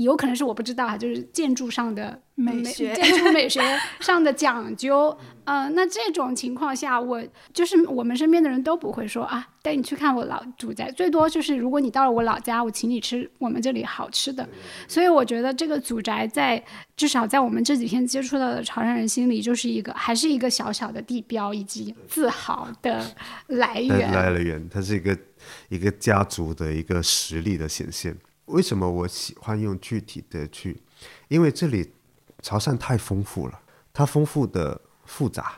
[0.03, 3.61] 有可能是我不知道啊，就是建筑上的美学建筑美学
[3.99, 5.17] 上的讲究。
[5.43, 14.47] 呃，那这种情况下，我就是我们身边的人都不会说啊，带你去看我老住宅，最多就是如果你到了我老家，我请你吃我们这里好吃的。
[14.87, 16.63] 所以我觉得这个祖宅在
[16.95, 23.03] 至少在我们这几天接触到的潮汕人心里，就是一个还是一个小小的地标以及自豪的
[23.47, 24.11] 来来源。
[24.13, 25.17] 来源，它是一个
[25.69, 28.15] 一个家族的一个实力的显现。
[28.49, 30.81] 为什么我喜欢用具体的去？
[31.27, 31.91] 因为这里
[32.41, 33.59] 潮汕太丰富了，
[33.93, 35.53] 它丰富的复杂，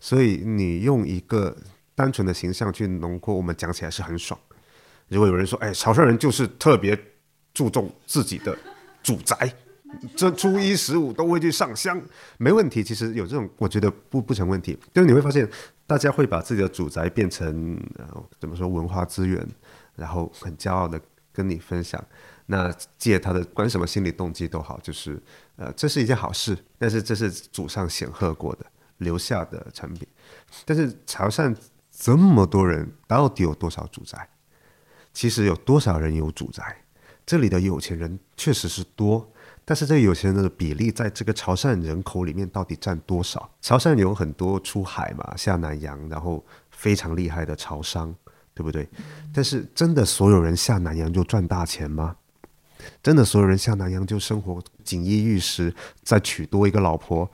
[0.00, 1.56] 所以你用一个
[1.94, 4.38] 单纯的形象去浓缩，我们讲起来是很爽。
[5.08, 6.98] 如果有人说，哎，潮汕人就是特别
[7.52, 8.56] 注重自己的
[9.02, 9.54] 祖宅，
[10.16, 12.00] 这初一十五都会去上香，
[12.38, 12.82] 没问题。
[12.82, 14.76] 其实有这种，我觉得不不成问题。
[14.92, 15.48] 就是你会发现，
[15.86, 17.78] 大家会把自己的祖宅变成
[18.40, 19.46] 怎么说文化资源，
[19.94, 21.00] 然后很骄傲的
[21.34, 22.02] 跟你分享。
[22.46, 25.22] 那借他的管什么心理动机都好，就是
[25.56, 28.64] 呃这是一件好事，但是这是祖上显赫过的
[28.98, 30.06] 留下的产品。
[30.64, 31.54] 但是潮汕
[31.90, 34.28] 这么多人，到底有多少主宅？
[35.12, 36.84] 其实有多少人有主宅？
[37.24, 39.32] 这里的有钱人确实是多，
[39.64, 43.50] 但是这有钱人的比例在这个潮汕人口里面到底占多少？
[43.62, 48.14] 潮汕有很多出海嘛，下南洋，然后非常厉害的潮商，
[48.54, 48.88] 对不对？
[49.34, 52.16] 但是真的所有人下南洋就赚大钱吗？
[53.02, 57.28] 真的所有人下南洋就生活锦衣玉食，再娶多一个老婆？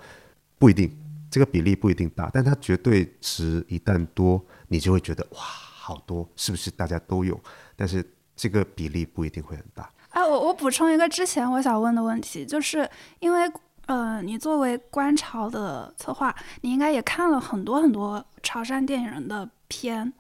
[0.59, 0.91] 不一定，
[1.31, 7.39] 这个比例不一定大，但它绝对值一旦多，你就会觉得哇，好多，是不是大家都有？
[7.75, 8.05] 但是
[8.37, 9.91] 这个比例不一定会很大。
[10.11, 13.51] 哎，我我补充一个之前我想问的问题，就是因为
[13.87, 20.13] 呃，你作为观潮的策划，你应该也看了很多很多潮汕电影人的片，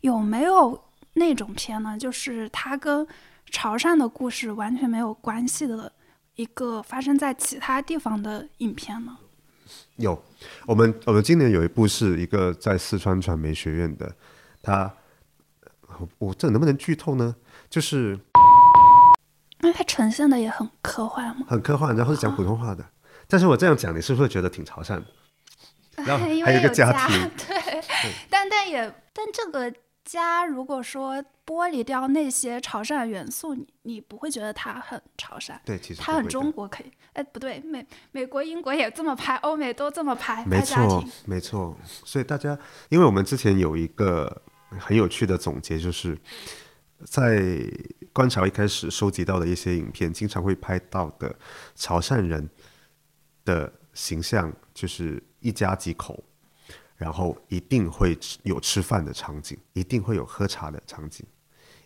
[0.00, 0.84] 有没有
[1.14, 1.96] 那种片呢？
[1.98, 3.06] 就是它跟
[3.50, 5.92] 潮汕的故事完全没有关系的
[6.34, 9.16] 一个发生在其他地方的影片呢？
[9.96, 10.22] 有，
[10.66, 14.14] 我们我们今年有一部是一个在四川传媒学院的，
[14.62, 14.90] 他，
[16.18, 17.34] 我这能不能剧透呢？
[17.68, 18.18] 就是
[19.60, 21.44] 那它呈现的也很科幻吗？
[21.48, 22.84] 很科幻，然后是讲普通话的。
[23.26, 25.04] 但是我这样讲，你是不是觉得挺潮汕的？
[25.96, 27.82] 然后还有一个为家庭，对，
[28.30, 28.80] 但但也
[29.12, 29.70] 但这个
[30.08, 36.90] 家如果说剥离掉那些潮汕元素，你你不会觉得它很潮汕，对，其实它很中国可以。
[37.12, 41.76] 哎，不对，美美国、英国也这么拍，欧美都这么拍，没错。，没错。
[41.84, 44.42] 所以大家，因为我们之前有一个
[44.78, 46.16] 很有趣的总结，就是
[47.04, 47.42] 在
[48.12, 51.34] 观察一开始收集到的一些影片，经常会拍到的
[51.74, 52.48] 潮汕人
[53.44, 56.22] 的形象，就是一家几口，
[56.98, 61.24] 然后一定会有吃饭的场景，一定会有喝茶的场景，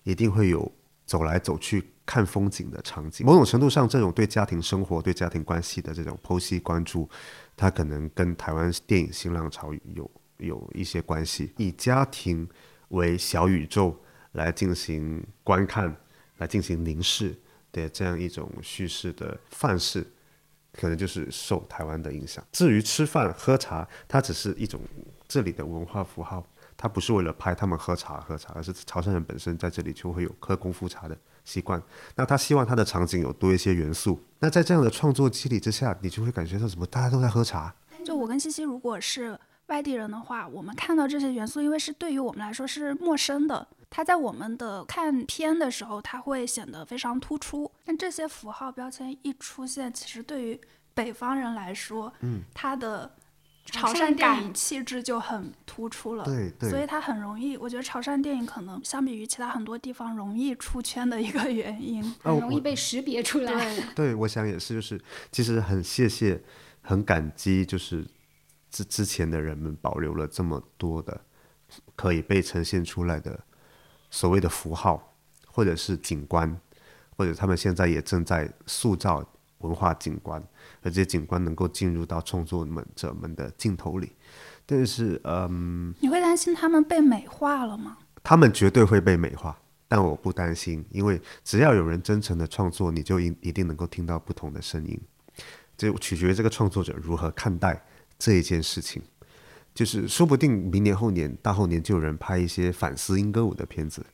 [0.02, 0.72] 一定会有
[1.04, 3.24] 走来走去看风景的场景。
[3.26, 7.08] 某种程度上，这种对家庭生活、对家庭关系的这种剖析关注，
[7.54, 11.52] 它可能跟台湾电影新浪潮有有一些关系。
[11.58, 12.48] 以家庭
[12.88, 13.94] 为小宇宙
[14.32, 15.94] 来进行观看、
[16.38, 17.38] 来进行凝视
[17.70, 20.10] 的这样一种叙事的范式，
[20.72, 22.44] 可能就是受台湾的影响。
[22.52, 24.80] 至于吃饭喝茶，它只是一种
[25.28, 26.44] 这里的文化符号，
[26.76, 31.82] 它不是为了拍他们喝茶喝茶，而是潮汕人本身在这里就会有喝功夫茶的习惯。
[32.16, 34.20] 那他希望他的场景有多一些元素。
[34.38, 36.86] 那在这样的创作激励之下，你就会感觉到什么？
[36.86, 37.74] 大家都在喝茶。
[38.04, 43.68] 就我跟西西，如果是外地人的话，我们看到这些元素，因为是对于我们来说是陌生的。
[43.94, 47.70] 它在我们的看片的时候，它会显得非常突出。
[47.84, 50.58] 但这些符号标签一出现，其实对于
[50.94, 53.14] 北方人来说，嗯，它的
[53.66, 56.24] 潮汕电影气质就很突出了。
[56.24, 63.52] 对对，所以它很容易，我觉得潮汕电影可能相比于其他很多地方容易出圈的一个原因，很容易被识别出来。
[63.52, 64.98] 对， 对，我想也是，就是
[65.30, 66.42] 其实很谢谢，
[66.80, 68.06] 很感激，就是
[68.70, 71.20] 之之前的人们保留了这么多的
[71.94, 73.38] 可以被呈现出来的。
[74.12, 75.14] 所谓的符号，
[75.46, 76.54] 或者是景观，
[77.16, 79.26] 或者他们现在也正在塑造
[79.58, 80.40] 文化景观，
[80.82, 84.12] 而这些景观能够进入到创作们者们的镜头里。
[84.66, 87.96] 但是，嗯，你会担心他们被美化了吗？
[88.22, 89.58] 他们绝对会被美化，
[89.88, 95.00] 但我不担心，因为只要有人真诚的创作，你就一一定能够听到不同的声音。
[95.74, 97.82] 这取决于这个创作者如何看待
[98.18, 99.02] 这一件事情。
[99.74, 104.04] 就是说不定明年后年大后年就有人拍一些反思英歌舞的片子，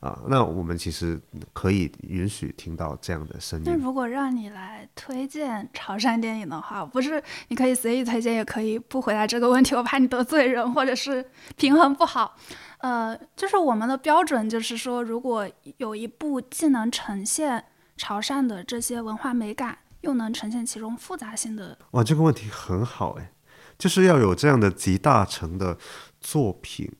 [0.00, 1.20] 啊，那我们其实
[1.52, 3.64] 可以允许听到这样的声音。
[3.66, 11.24] 那如果让你来推荐潮汕电影的话，不是你可以随意推荐，也可以不回答这个问题，我怕你得罪人或者是
[11.56, 12.36] 平衡不好。
[12.78, 17.64] 呃，就是我们的标准就是说，如果有一部既能呈现
[17.96, 23.32] 潮汕的这些文化美感，又能呈现其中复杂性的，哇，这个问题很好哎。
[23.78, 25.76] 就是要有这样的集大成的
[26.20, 26.90] 作品，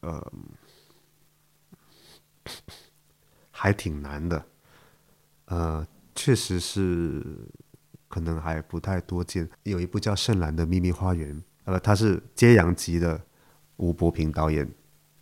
[0.00, 0.32] 呃，
[3.50, 4.46] 还挺难的，
[5.46, 7.24] 呃，确实是
[8.08, 9.48] 可能还不太多见。
[9.62, 11.34] 有一部叫《圣兰的秘密花园》，
[11.64, 13.20] 呃，它是揭阳籍的
[13.76, 14.70] 吴伯平导演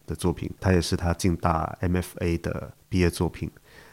[0.06, 3.50] 的作品，他也是他进大 MFA 的毕业作品。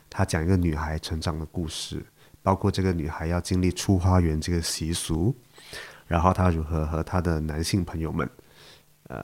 [0.09, 2.05] 他讲一个女孩成长的故事，
[2.41, 5.33] 包括这个女孩要经历出花园这个习俗。
[6.11, 8.29] 然后他如何和他的男性朋友们，
[9.07, 9.23] 呃，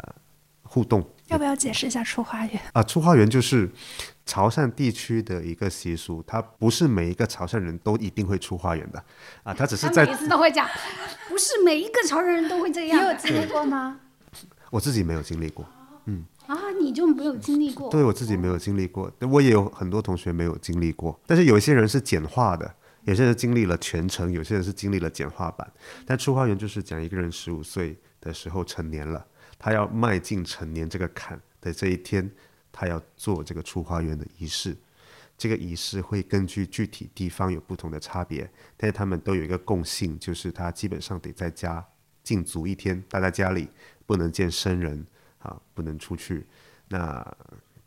[0.63, 1.05] 互动？
[1.27, 2.61] 要不要解释一下出花园？
[2.71, 3.69] 啊，出花园就是
[4.25, 9.03] 潮汕地区的一个习俗，它不是每一个潮汕人都一定会出花园的，
[9.43, 10.65] 啊，他只是在每次都会讲，
[11.27, 12.97] 不是每一个潮汕人都会这样。
[12.97, 13.99] 你有经历过吗？
[14.71, 15.65] 我自己没有经历过，
[16.05, 16.23] 嗯。
[16.47, 17.91] 啊，你就没有经历过？
[17.91, 22.73] 对我自己没有经历过，我也有很多同学没有经历过，但是有一些人是简化的。
[23.07, 25.65] 有些人经历了全程，有些人是经历了简化版。
[26.05, 29.25] 但出花园就是讲一个人十五岁的时候成年了，
[29.57, 32.29] 他要迈进成年这个坎的这一天，
[32.69, 34.75] 他要做这个出花园的仪式。
[35.37, 41.85] 这个仪式会根据具体地方有不同的差别，但是他们都有一个共性，就是他基本上得在家
[42.23, 43.69] 禁足一天，待在家里，
[44.05, 46.45] 不能见生人啊，不能出去。
[46.89, 47.25] 那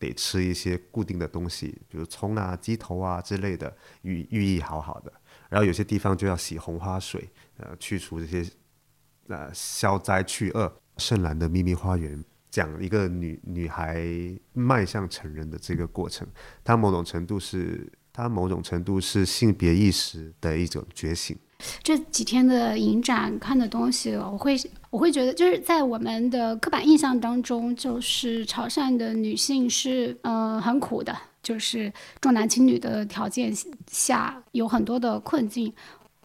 [0.01, 5.13] 得吃一些固定的东西，比如葱啊、鸡头啊之类的，寓寓意好好的。
[5.49, 8.51] 然后有些地方就要洗红花水，呃，去除这些，
[9.29, 10.81] 呃，消灾去恶。
[10.97, 14.05] 圣兰的秘密花园讲一个女女孩
[14.53, 16.27] 迈向成人的这个过程，
[16.65, 21.39] 它某种程度是它某种程度是性别意识的一种觉醒。
[21.83, 24.57] 这几天的影展看的东西，我会
[24.91, 33.53] 我会觉得，就是在我们的刻板印象当中，就是潮汕的女性是呃很苦的，就是重男轻女的条件
[33.91, 35.73] 下有很多的困境，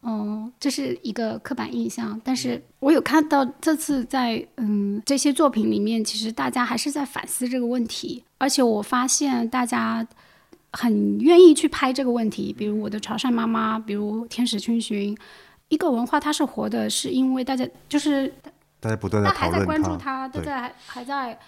[0.03, 2.19] 嗯，这是一个刻板印象。
[2.23, 10.05] 但是我有看到这次在嗯这些作品里面，其实大家还是在反思这个问题，而且我发现大家。
[10.77, 15.17] 很愿意去拍这个问题，比如我的潮汕妈妈，比如天使群寻，
[15.69, 18.27] 一个文化它是活的，是因为大家就是
[18.81, 21.39] 大家不断的还在关注它，大家还还在，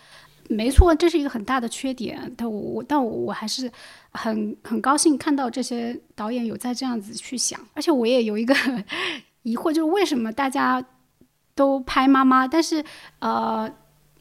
[0.48, 2.34] 没错，这是一个很大的缺点。
[2.38, 3.70] 但我我但我我还是
[4.12, 8.56] 很很高兴看到这些导演有在这样子去想，而且我也有一个
[9.44, 10.82] 疑惑，就是为什么大家
[11.54, 12.82] 都拍妈妈，但是
[13.20, 13.70] 呃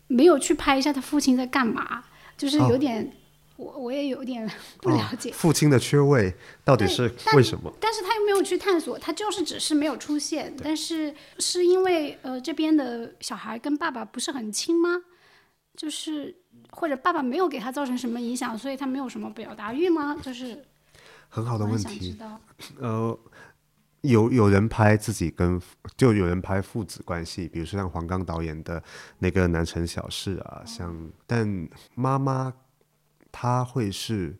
[0.08, 2.02] 没有去拍一下他父亲在干嘛，
[2.36, 3.12] 就是有点。
[3.56, 4.48] 我我也有点
[4.82, 10.54] 不了解父亲的缺位到底是为什么，但是他又没有去探索，他就是只是没有出现。
[10.62, 15.02] 但是是因为呃这边的小孩跟爸爸不是很亲吗？
[15.74, 16.34] 就是
[16.70, 20.16] 或者爸爸没有给他造成什么影响，所以他没有什么表达欲吗？
[20.22, 20.64] 就是
[21.28, 22.18] 很好的问题。
[22.78, 23.18] 呃，
[24.02, 25.60] 有有人拍自己跟
[25.96, 28.82] 就有人拍父子关系，比如说像黄刚导演的
[29.18, 32.52] 那个《南城小事》啊，像但妈妈。
[33.38, 34.34] 它会是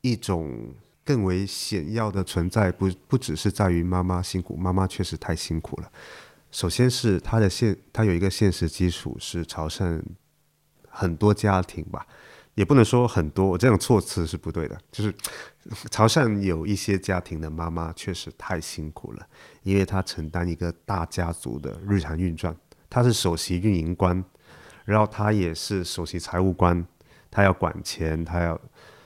[0.00, 0.74] 一种
[1.04, 5.88] 更为显要的存在，不不只是在于妈妈辛苦，妈妈确实太辛苦了，
[6.50, 10.02] 首先是它的现，它有一个现实基础是潮汕
[10.88, 12.04] 很多家庭吧，
[12.56, 14.76] 也不能说很多，我这样措辞是不对的。
[14.90, 15.14] 就是
[15.88, 19.24] 潮汕有一些家庭的妈妈确实太辛苦了，
[19.62, 22.56] 因为她承担一个大家族的日常运转，
[22.90, 24.24] 她是首席运营官，
[24.84, 26.84] 然后她也是首席财务官，
[27.34, 28.58] 他要管钱，他要，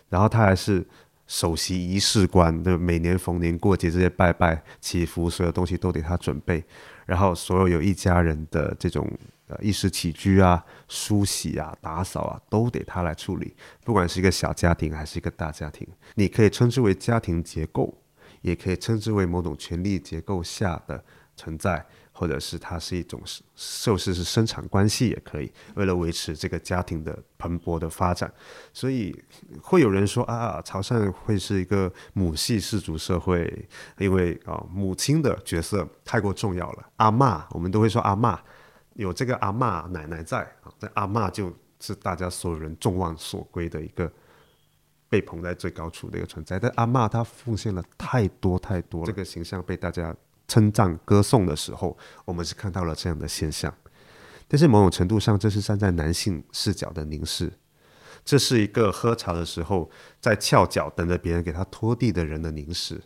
[0.09, 0.87] 然后他还是。
[1.31, 6.64] 首席仪式官，就，每年逢年过节这些拜拜祈福，所有东西都得他准备。
[7.05, 9.07] 然后所有有一家人的这种
[9.47, 13.55] 呃衣食起居啊、梳洗啊、打扫啊，都得他来处理。
[13.85, 17.95] 不管是一个小家庭还是一个大家庭，你可以称之为家庭结构，
[18.41, 21.05] 也可以称之为某种权力结构下的
[21.37, 21.85] 存在。
[22.19, 23.23] 或者是它是一种
[23.55, 28.29] 受是是生产关系也可以，为了维持这个家庭的蓬勃的发展，
[28.73, 29.16] 所以
[29.62, 36.89] 会有人说啊，潮汕会是一个母系氏族社会，因为啊母亲的角色太过重要了。
[36.97, 38.37] 阿妈，我们都会说阿妈，
[38.95, 44.12] 有这个阿妈奶奶在啊，那阿妈就是大家所有人众望所归的一个
[45.09, 46.59] 被捧在最高处的一个存在。
[46.59, 50.12] 但阿妈她奉献了太多太多，这个形象被大家。
[50.49, 53.72] 称赞歌颂的时候，我们是看到了这样的现象，
[54.49, 57.53] 但是某种程度上，这是站在男性视角的凝视，
[58.24, 59.90] 这是一个喝茶的时候
[60.20, 62.99] 在翘脚等着别人给他拖地的人的凝视。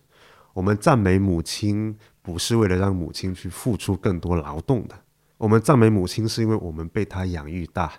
[0.54, 4.94] 我们赞美母亲，不是为了让母亲去付出更多劳动的，
[5.36, 7.92] 我们赞美母亲是因为我们被她养育大，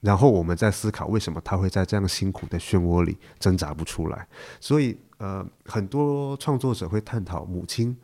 [0.00, 4.26] 然后我们在思考为什么她会在这样辛苦的漩涡里挣扎不出来。
[4.58, 7.94] 所以，呃，很多创作者会探讨母亲。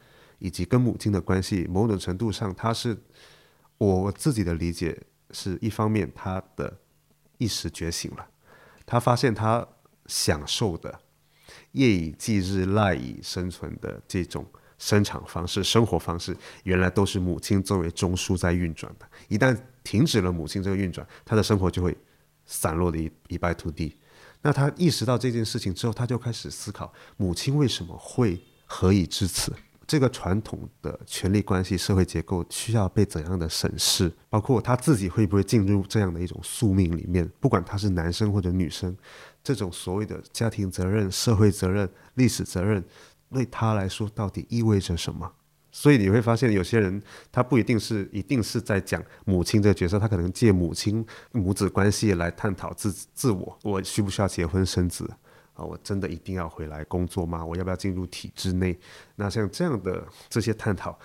[0.42, 3.00] 以及跟母亲的关系，某种程度上，他是
[3.78, 6.80] 我自己的理解，是一方面，他的
[7.38, 8.26] 意识觉醒了，
[8.84, 9.64] 他发现他
[10.06, 10.98] 享受的
[11.70, 14.44] 夜以继日、赖以生存的这种
[14.78, 19.06] 生产方式、生活方式，原来都是母亲作为中枢在运转的。
[19.28, 21.96] 一旦停止了母亲这个运转，他的生活就会
[22.46, 23.96] 散落的一一败涂地。
[24.42, 29.54] 那他意识到这件事情之后，他就开始思考：母亲为什么会何以至此？
[29.92, 34.10] 这个传统的权力关系、社会结构需要被怎样的审视？
[34.30, 37.30] 包括他自己会不会进入这样的一种宿命里面？
[37.38, 38.96] 不管他是男生或者女生，
[39.44, 42.82] 这种所谓的家庭责任、社会责任、历史责任，
[43.30, 45.30] 对他来说到底意味着什么？
[45.70, 55.06] 所以你会发现，有些人他不一定是一定是在讲母亲这个角色，他可能借母亲母子关系来探讨自自我，我需不需要结婚生子？
[55.54, 57.44] 啊，我真的一定要回来工作吗？
[57.44, 58.78] 我要不要进入体制内？
[59.16, 60.98] 那像这样的这些探讨，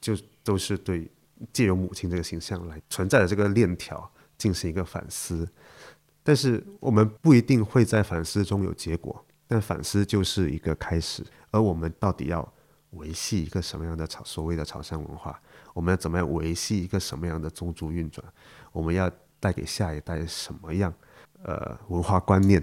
[0.00, 1.08] 就都是对
[1.52, 5.48] 借由母亲这个形象来存在的这个链条进行一个反思。
[6.22, 11.24] 但是我们不一定会在反思中有结果，但反思就是一个开始。
[11.50, 12.52] 而我们到底要
[12.90, 15.40] 维系一个什么样的潮所谓的潮汕文化？
[15.74, 18.24] 我们要怎么样维系一个什么样的宗族运转？
[18.72, 20.92] 我们要带给下一代什么样
[21.42, 22.62] 呃文化观念？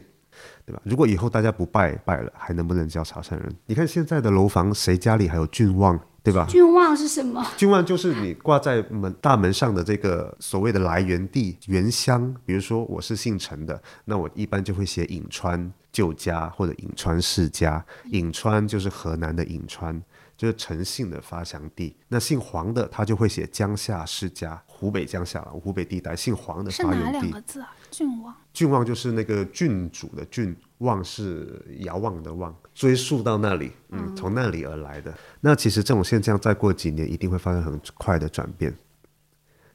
[0.66, 0.82] 对吧？
[0.84, 3.56] 如果以后大家不拜拜了，还能不能叫潮汕人？
[3.66, 6.46] 你看现在的楼房，谁家里还有郡望，对吧？
[6.50, 7.46] 郡望是什么？
[7.58, 12.34] 郡望就是你挂在门大门上的这个所谓的来源地原乡。
[12.46, 17.84] 比如说我是姓陈的，那我一般就会写颍川旧家或者颍川世家。
[18.12, 20.02] 颍川就是河南的颍川。
[20.38, 27.06] 就是陈姓的发祥地，那姓黄的他就会写江夏世家，湖北江夏，湖北地带姓黄的发源地。
[27.06, 27.76] 是哪两个字啊？
[27.92, 28.34] 郡望。
[28.54, 35.14] 郡望就是那个郡主的郡，望是遥望的望，追溯到那里，嗯，从那里而来的。
[35.42, 38.74] 那其实这种现象再过几年一定会发生很快的转变。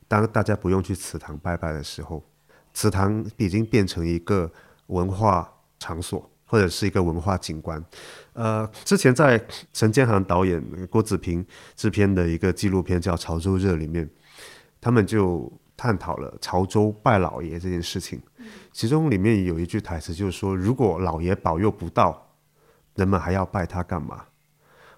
[0.09, 2.25] 当大家不用去祠堂拜拜的时候，
[2.73, 4.51] 祠堂已经变成一个
[4.87, 6.31] 文化场所。
[6.47, 7.83] 或者是一个文化景观，
[8.35, 9.43] 呃，之前在
[9.73, 11.45] 陈建航导演、郭子平
[11.75, 14.09] 制片的一个纪录片叫《潮州热》里面，
[14.85, 18.21] 他们就探讨了潮州拜老爷这件事情。
[18.71, 22.37] 其中里面有一句台词就是说：“如果老爷保佑不到，
[22.95, 24.27] 人们还要拜他干嘛？”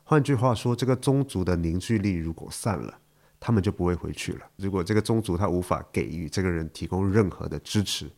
[0.03, 2.99] 换句话说，这个宗族的凝聚力如果散了，
[3.39, 4.41] 他们就不会回去了。
[4.57, 8.11] 如果这个宗族他无法给予这个人提供任何的支持、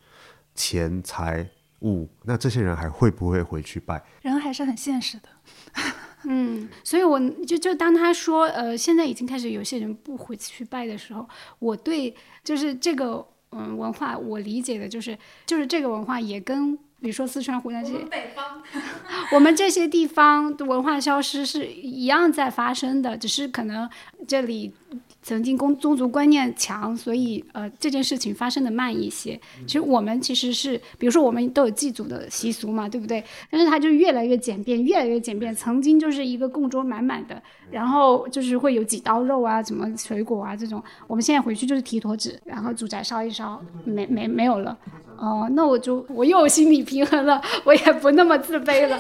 [0.55, 1.47] 钱财。
[1.83, 4.03] 物，那这些人还会不会回去拜？
[4.23, 5.29] 人还是很现实的。
[6.25, 15.16] 嗯，所以我就就当他说，呃，现在已经开始有些人不回去拜的时候，我对就是这个嗯文化，我理解的就是
[15.47, 18.61] 就是这个文化也跟比如说四川、湖南这些北方，
[19.33, 23.89] 我们这些地方的文化消失是一样在发生的，只是可能
[24.27, 24.75] 这里
[25.23, 29.39] 曾经公宗族观念强，所以呃这件事情发生的慢一些。
[29.66, 33.23] 其实我们其实是，比如说我们都有祭祖的习俗嘛，对不对？
[33.51, 35.55] 但是它就越来越简便，越来越简便。
[35.55, 40.83] 曾经就是一个供桌满满的，然后就是会有几刀肉啊，什么水果啊这种。
[41.07, 44.77] 我们现在回去就是提坨纸，然后祖宅烧一烧，没没没有了。
[45.19, 48.97] 哦，那我就我又心理平衡了， 我也不那么自卑了。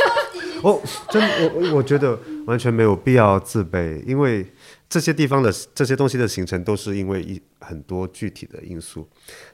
[0.64, 0.80] 哦，
[1.10, 1.22] 真
[1.54, 4.46] 我我觉得完全没有必要自卑，因为
[4.90, 9.08] 这些地方的这些东西的形成都是因为一很多具体的因素，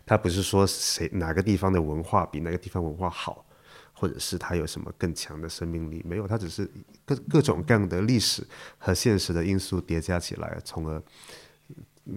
[0.07, 3.45] 它不是说谁哪个地方的文化比哪个地方文化好，
[3.93, 6.67] 或者是它有什么更强的生命力，没有，它只是
[7.05, 8.43] 各各种各样的历史
[8.79, 11.03] 和现实的因素叠加起来，从而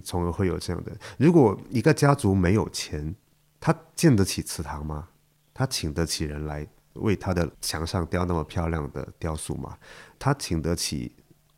[0.02, 0.92] 从而会有这样的。
[1.18, 3.14] 如果一个家族没有钱，
[3.60, 5.10] 他建得起祠堂吗？
[5.54, 9.78] 他请得起人来为他的墙上雕那么漂亮的雕塑吗？
[10.18, 11.12] 他请得起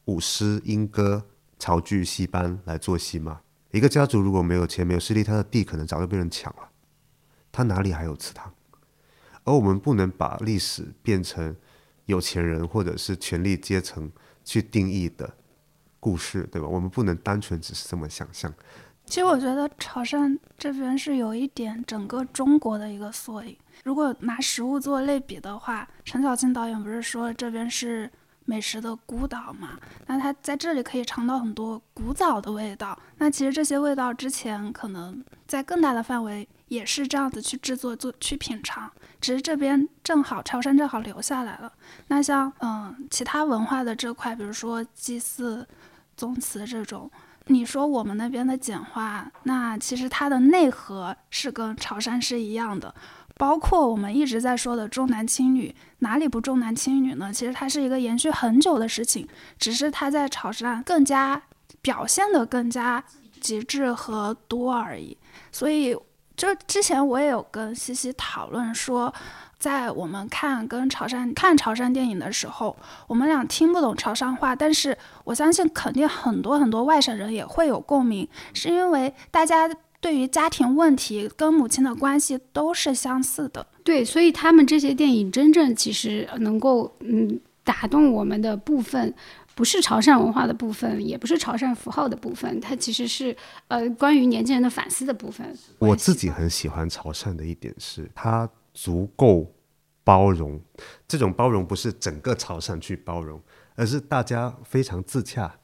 [0.06, 1.24] 舞狮、莺歌、
[1.62, 3.42] 曹剧、戏班来做戏吗？
[3.70, 6.68] 一个家族如果没有钱、没有势力，他的地可能早就被人抢了，
[7.52, 8.52] 他哪里还有祠堂？
[9.44, 11.56] 而我们不能把历史变成
[12.06, 14.12] 有钱人或者是权力阶层
[14.44, 15.32] 去定义的
[16.00, 16.68] 故事，对吧？
[16.68, 18.52] 我们不能单纯只是这么想象。
[19.06, 23.56] 其实我觉得潮汕这边是有一点整个中国的一个缩影。
[23.84, 28.12] 如果拿食物做类比的话，陈小青导演不是说这边是
[28.52, 29.80] 美食的孤岛嘛？
[30.08, 33.00] 那它在这里可以尝到很多古早的味道。
[33.18, 38.92] 那其实这些味道之前可能在更大的范围也是这样子去制作、做去品尝，
[39.22, 41.72] 只是这边正好潮汕正好留下来了。
[42.08, 45.66] 那像嗯其他文化的这块，比如说祭祀、
[46.18, 47.10] 宗祠这种。
[47.48, 52.94] 你说我们那边的简化，那其实它的内核是跟潮汕是一样的，
[53.42, 57.34] 包括我们一直在说的重男轻女，哪里不重男轻女呢？
[57.34, 59.28] 其实它是一个延续很久的事情，
[59.58, 61.42] 只是它在潮汕更加
[61.82, 63.04] 表现的更加
[63.40, 65.18] 极致和多而已。
[65.52, 65.98] 所以，
[66.38, 69.12] 就之前我也有跟西西讨论说。
[69.58, 72.76] 在我们看跟潮汕看潮汕电影的时候，
[73.06, 79.70] 我们俩听不懂潮汕话，但是我相信肯定很多很多外省人也会有共鸣，是因为大家
[80.02, 83.66] 对于家庭问题跟母亲的关系都是相似的。
[83.84, 89.14] 对，所以他们这些电影真正其实能够嗯打动我们的部分，
[89.56, 93.34] 不是潮汕文化的部分，也不是潮汕符号的部分，它其实是
[93.70, 95.56] 呃关于年轻人的反思的部分。
[95.80, 98.50] 我自己很喜欢潮汕的一点是它。
[98.74, 99.54] 足够
[100.02, 100.58] 包容，
[101.06, 103.38] 这种包容不是整个潮汕去包容，
[103.76, 105.60] 而是大家非常自洽，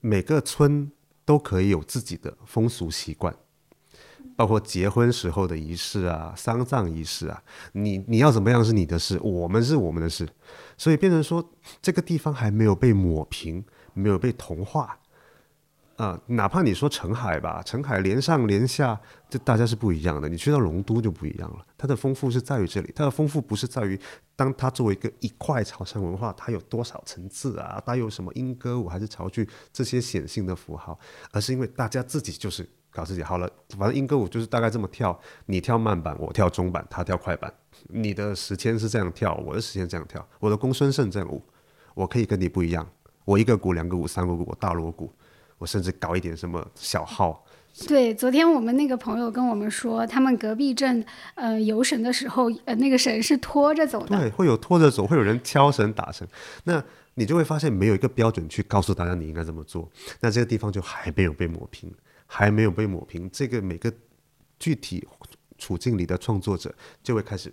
[0.00, 0.90] 每个村
[1.24, 3.32] 都可以有自己的风俗习惯，
[4.36, 10.28] 包括结婚时候的仪式啊、丧葬仪式啊，你你要怎么样是你的事，我们是我们的事，
[10.76, 14.98] 所以变成说这个地方还没有被抹平，没有被同化。
[15.96, 20.28] 啊，哪怕你说澄海吧，澄海连上连下，这大家是不一样的。
[20.28, 23.96] 你去到龙都就不一样了，它的丰富是在于这里，它的丰富不是在于
[24.34, 30.98] 当它作为一个一块潮汕文化，它有多少层次啊，它有什么莺歌舞还是潮剧这些显性的符号，
[31.30, 37.52] 而是因为大家自己就是搞自己好了，反正英歌舞就是大概这么跳，你跳慢板，我跳中板，他跳快板，
[37.88, 41.42] 你的时间是这样跳，我的时间这样跳，我的公孙胜这样舞，
[41.94, 42.88] 我可以跟你不一样，
[43.24, 45.12] 我一个鼓、两个鼓、三个鼓，我大锣鼓。
[45.56, 47.42] 我甚至搞一点什么小号。
[47.86, 51.02] 对，昨天我们那个朋友跟我们说，他们隔壁镇
[51.36, 54.18] 呃游神的时候，呃那个神是拖着走的。
[54.18, 56.26] 对，会有拖着走，会有人敲神打神。
[56.64, 56.82] 那
[57.14, 59.88] 你就会发现没有一个标准去告诉大家你应该怎么做。
[60.20, 61.90] 那这个地方就还没有被抹平，
[62.26, 63.30] 还没有被抹平。
[63.30, 63.92] 这个每个
[64.58, 65.06] 具体
[65.58, 67.52] 处境里的创作者就会开始。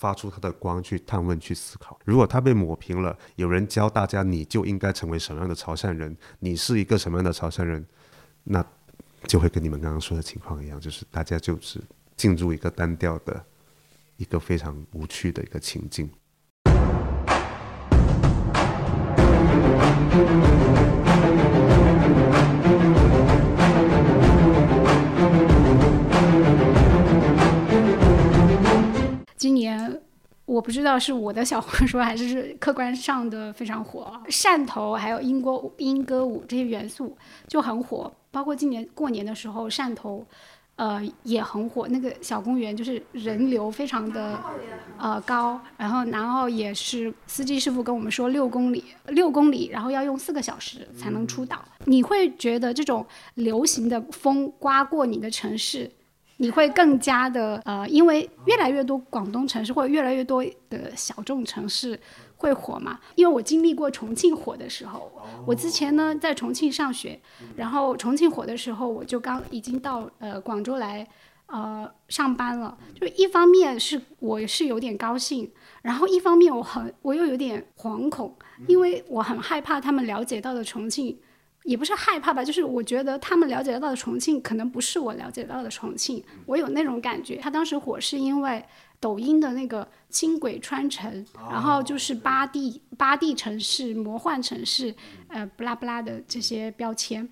[0.00, 2.00] 发出他的光去探问、去思考。
[2.06, 6.16] 如果他被抹平了，有人教大家，你就应该成为什么样的潮汕人？
[6.38, 7.84] 你是一个什么样的潮汕人？
[8.44, 8.64] 那
[9.24, 11.78] 就会跟你们刚刚说的情况一样，就是大家就是
[12.16, 13.44] 进入一个单调的、
[14.16, 16.10] 一个非常无趣的一个情境。
[30.60, 37.16] 我不知道是我的小红书还是客观上的非常火，汕头还有英歌英歌舞这些元素
[37.48, 40.22] 就很火，包括今年过年的时候汕头，
[40.76, 41.88] 呃也很火。
[41.88, 44.38] 那个小公园就是人流非常的
[44.98, 51.64] 呃高，然后然后也是司机师傅跟我们说六公里六公里，然后要用四个小时才能出岛。
[51.86, 53.06] 你会觉得这种
[53.36, 55.90] 流行的风刮过你的城市？
[56.40, 62.00] 你会更加的呃，因为越来越多广东城市或者越来越多的小众城市
[62.36, 62.98] 会火嘛。
[63.14, 65.12] 因为我经历过重庆火的时候，
[65.46, 67.20] 我之前呢在重庆上学，
[67.56, 71.06] 然后重庆火的时候，我就刚已经到呃广州来
[71.44, 72.74] 呃上班了。
[72.98, 78.34] 就一方面是我是有点高兴，然后一方面我很我又有点惶恐，
[78.66, 81.18] 因为我很害怕他们了解到的重庆。
[81.64, 87.36] 也不是害怕吧，就是我觉得他们了解到的重庆可能不是我了解到的重庆，我有那种感觉。
[87.36, 88.64] 他当时火是因为
[88.98, 94.94] 抖音的那个轻轨穿城，然后就是八地八地城市、魔幻城市，
[95.28, 97.28] 呃，不拉不拉的这些标签。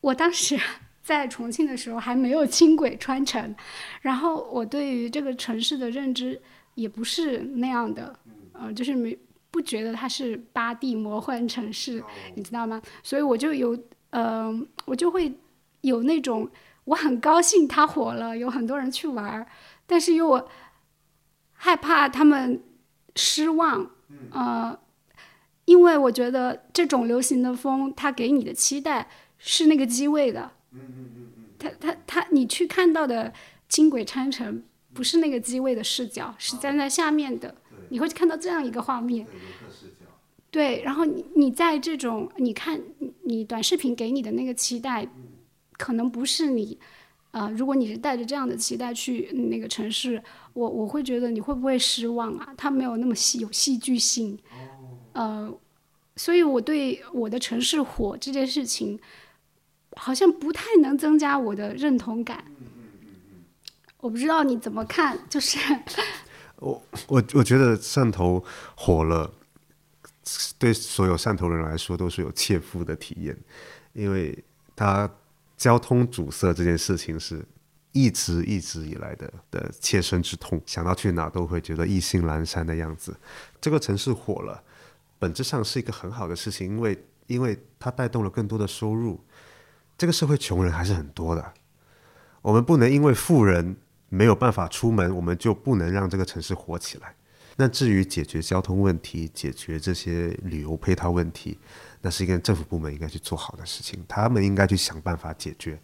[0.00, 0.58] 我当时
[1.02, 3.54] 在重庆的时候还没有轻轨穿城，
[4.00, 6.40] 然后我对于这个城市的认知
[6.74, 8.18] 也不是那样的，
[8.52, 9.16] 呃，就是没。
[9.54, 12.02] 不觉得它是八 D 魔幻城市，
[12.34, 12.82] 你知道吗？
[13.04, 13.78] 所以我就有，
[14.10, 15.32] 嗯，我就会
[15.82, 16.50] 有那种
[16.86, 19.46] 我很高兴它火了，有很多人去玩儿，
[19.86, 20.48] 但是又
[21.52, 22.64] 害怕他们
[23.14, 23.92] 失望，
[24.32, 24.76] 呃，
[25.66, 33.32] 因为我觉得这种流行的风，它给你的期待是那个机位的，嗯嗯嗯嗯，它它它，你去看到的
[33.68, 37.54] 轻轨穿城不是那个机位的视角，是站在下面的。
[37.94, 39.24] 你会看到这样一个画面，
[40.50, 42.80] 对，然后你你在这种你看
[43.22, 45.06] 你短视频给你的那个期待，
[45.78, 46.76] 可能不是你，
[47.30, 50.20] 呃，如果你是带着这样的期待去那个城市，
[50.54, 52.52] 我我会觉得你会不会失望啊？
[52.56, 54.36] 它没有那么戏有戏剧性，
[55.12, 55.48] 呃，
[56.16, 58.98] 所以我对我的城市火这件事情，
[59.94, 62.44] 好像不太能增加我的认同感。
[64.00, 65.56] 我不知道你怎么看，就是。
[66.64, 68.42] 我我我觉得汕头
[68.74, 69.30] 火了，
[70.58, 73.36] 对所有汕头人来说都是有切肤的体验，
[73.92, 74.42] 因为
[74.74, 75.08] 它
[75.58, 77.44] 交通阻塞这件事情是
[77.92, 83.14] 一直一直以来的的切身之痛，想到去哪都会觉得意兴阑珊的样子。
[83.60, 84.62] 这个城市火了，
[85.18, 89.20] 本质上是一个很好的事情，因为因为它带动了更多的收入。
[89.98, 91.52] 这个社会穷人还是很多的，
[92.40, 93.76] 我们不能因为富人。
[94.08, 97.14] 没有办法出门，我们就不能让这个城市火起来。
[97.56, 101.56] 那至于解决交通问题、解决这些旅游配套问题，
[102.00, 105.78] 那是一个政府部门应该去做好的事情，他们应该去想办法解决。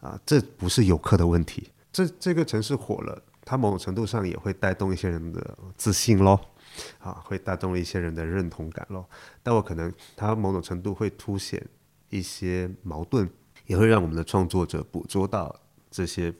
[0.00, 1.70] 啊，这不是游客的问题。
[1.90, 6.38] 这这个城市火了，它某种程度上也会带动一些人的自信咯，
[6.98, 9.08] 啊，会带动一些人的认同感咯。
[9.42, 11.66] 但我可能它某种程度会凸显
[12.10, 13.26] 一些矛盾，
[13.64, 15.58] 也会让我们的创作者捕捉到
[15.90, 16.32] 这些。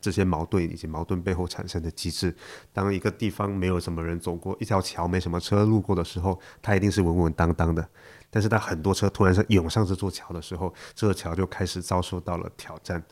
[0.00, 2.34] 这些矛盾以及矛盾背后产生的机制，
[2.72, 7.88] 当一个地方没有什么人走过，一条桥没什么车路过的时候，它一定是稳稳当当的。
[8.30, 13.02] 但是，当很多车突然上涌上这座桥的时候，这座桥就开始遭受到了挑战。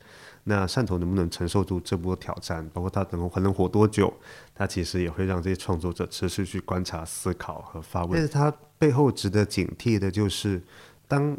[0.44, 2.68] 那汕头能不能承受住这波挑战？
[2.68, 4.12] 包括它能还能活多久？
[4.54, 8.12] 它其实也会让这些创作者持续去观察、思考和发问。
[8.12, 10.62] 但是，它背后值得警惕的就是，
[11.08, 11.36] 当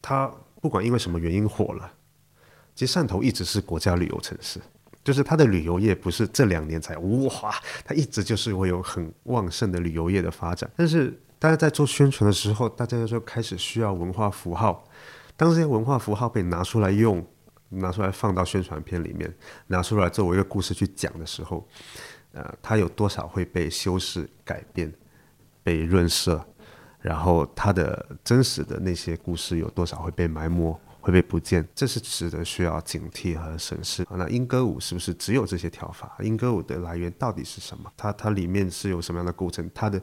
[0.00, 1.92] 它不管因为什么原因火了，
[2.76, 4.60] 其实汕头一直是国家旅游城市。
[5.08, 10.70] 就是它的旅游业不是这两年才哇，它一直就是会有很旺盛的旅游业的发展。
[10.76, 14.84] 但是大家在做宣传的时候，大家就开始需要文化符号。
[15.34, 17.26] 当这些文化符号被拿出来用，
[17.70, 19.34] 拿出来放到宣传片里面，
[19.68, 21.66] 拿出来作为一个故事去讲的时候，
[22.32, 24.92] 呃，它有多少会被修饰、改变、
[25.62, 26.46] 被润色？
[27.00, 30.78] 然后它的真实的那些故事有多少会被埋没？
[31.08, 34.06] 会被不见，这是值得需要警惕和审视。
[34.10, 36.14] 那英歌舞是不是只有这些跳法？
[36.20, 37.90] 英歌舞的来源到底是什么？
[37.96, 39.70] 它它里面是有什么样的构成？
[39.74, 39.98] 它的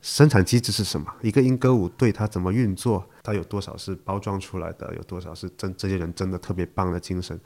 [0.00, 1.14] 生产机制是什么？
[1.20, 3.06] 一个英歌舞队它怎么运作？
[3.22, 4.94] 它有多少是包装出来的？
[4.96, 7.38] 有多少是真这些人真的特别棒的精神？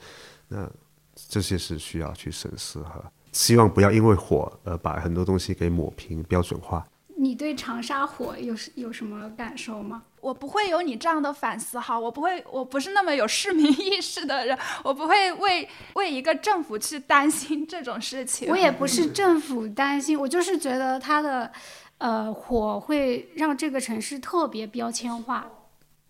[0.47, 0.65] 那
[1.13, 3.03] 这些是需要去审视和
[3.33, 6.87] 希望不要因为火而把很多东西给抹平、标准化。
[7.21, 10.01] 你对长沙火有有什么感受吗？
[10.19, 18.49] 我不会有你这样的反思哈，我不会，我不是那么有市民意识的人， 我不会为为一个政府去担心这种事情。
[18.49, 21.51] 我也不是政府担心，我就是觉得它的，
[21.99, 25.47] 呃，火会让这个城市特别标签化，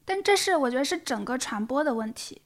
[0.05, 2.41] 但这是我觉得是整个传播的问题。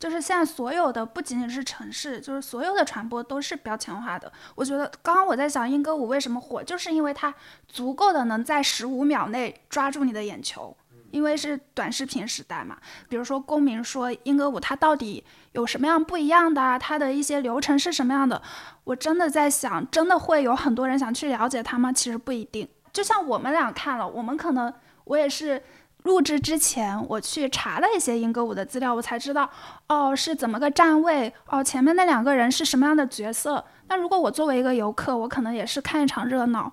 [0.00, 4.32] 就是现在所有的不仅仅是城市，就是所有的传播都是标签化的。
[4.54, 7.32] 我觉得刚刚我在想英歌舞为什么火，就是因为它
[7.68, 10.74] 足够的能在十五秒内抓住你的眼球，
[11.10, 12.78] 因为是短视频时代嘛。
[13.10, 15.22] 比如说公民说英歌舞它到底
[15.52, 18.40] 有什么样不一样的，它的一些流程是什么样的，
[18.84, 21.92] 我真的在想，真的会有很多人想去了解它吗？
[21.92, 22.66] 其实不一定。
[22.90, 24.72] 就像我们俩看了，我们可能
[25.04, 25.62] 我也是。
[26.04, 29.48] 录制之前，我去查了一些英歌舞的资料，我才知道，
[29.88, 33.64] 哦，是怎么个站位，哦，前面那两个人是什么样的角色。
[33.88, 36.72] 那如果我作为一个游客，我可能也是看一场热闹，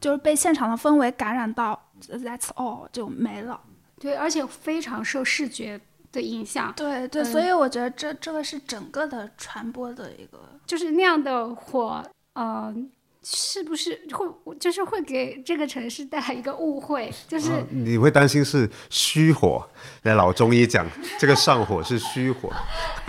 [0.00, 3.60] 就是被现场的氛围感染到，That's all 就没了。
[3.98, 5.80] 对，而且非常受视觉
[6.12, 6.72] 的影响。
[6.76, 12.04] 对对，所以我觉得这这个是整个的传播的一个，就是那样的火，
[12.34, 12.74] 呃。
[13.28, 17.12] 是不是会就是会给这个城市带来一个误会？
[17.26, 19.68] 就是你会担心是虚火？
[20.04, 20.86] 那老中医讲，
[21.18, 22.52] 这个上火是虚火。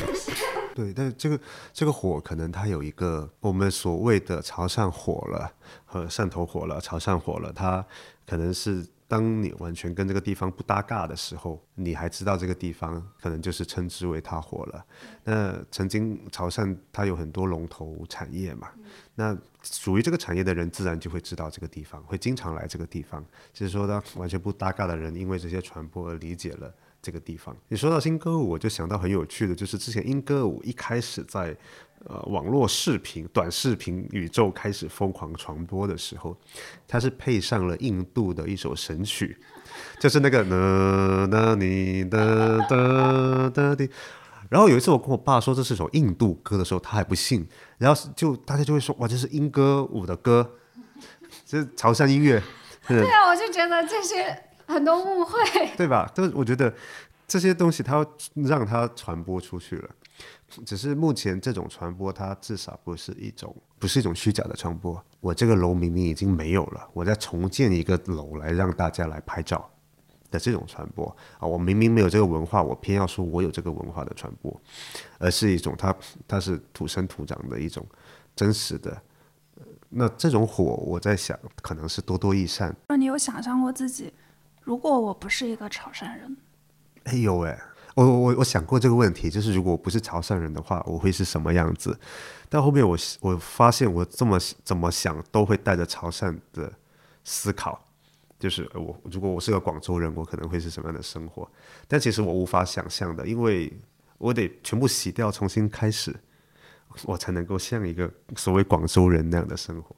[0.74, 1.40] 对，但是这个
[1.72, 5.52] 这个火可能它有一个我们所谓的潮汕火了
[5.86, 7.86] 和汕头火了，潮汕火了，它
[8.26, 8.84] 可能是。
[9.10, 14.86] 当你完全跟这个地方不搭嘎的时候，你还知道这个地方可能就是称之为它火了。
[15.24, 18.68] 那曾经潮汕它有很多龙头产业嘛，
[19.20, 23.26] 那属于这个产业的人自然就会知道这个地方，会经常来这个地方。
[23.52, 27.56] 就是说，当完全不搭嘎的人，因为这些传播而理解了这个地方。
[27.68, 31.58] 你说到新歌舞，我就想到很有趣的，就是之前英歌舞一开始在。
[32.06, 36.38] 呃，网络视频、短视频宇宙开始疯狂传播的时候，
[36.88, 39.36] 它是配上了印度的一首神曲，
[40.00, 43.90] 就是那个 呢呢你的的的的。
[44.50, 50.56] 然后有一次我跟我爸说这是首印度歌的时候，他还不信，然后就大家就会说哇，这是英歌舞的歌，
[51.46, 52.42] 这是潮汕音乐。
[52.88, 55.40] 对啊，我就觉得这些很多误会，
[55.76, 56.10] 对吧？
[56.16, 56.74] 但是我觉得
[57.28, 59.90] 这些东西它让它传播出去了。
[60.66, 65.04] 只是目前这种传播，它至少不是一种，不是一种虚假的传播。
[65.20, 69.70] 我这个楼明明已经没有了，我在重建一个楼来让大家来拍照
[70.30, 71.06] 的这种传播
[71.40, 74.62] 啊，我明明没有这个文化，我偏要说我有这个文化的传播，
[75.20, 75.96] 而是一种它
[76.28, 77.86] 它是土生土长的一种
[78.36, 79.02] 真实的。
[79.90, 82.76] 那这种火，我在想，可能是多多益善。
[82.90, 84.12] 那你有想象过自己，
[84.64, 86.36] 如果我不是一个潮汕人？
[87.06, 87.58] 哎呦喂！
[87.96, 91.98] 我我我想过这个问题，就是如果我不是潮汕人的话，我会是什么样子？
[92.50, 96.72] 但后面我我发现，我这么怎么想都会带着潮汕的
[97.24, 97.84] 思考，
[98.40, 101.50] 就是我如果我是个广州人，我可能会是什么样的生活？
[101.88, 103.72] 但其实我无法想象的，因为
[104.18, 106.16] 我得全部洗掉，重新开始，
[107.06, 109.96] 我才能够像一个所谓广州人那样的生活。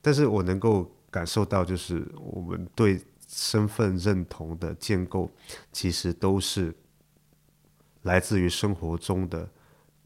[0.00, 5.30] 但是我能够感受到，就是我们对身份认同的建构，
[5.72, 6.74] 其实都是。
[8.02, 9.50] 来自于生活中的，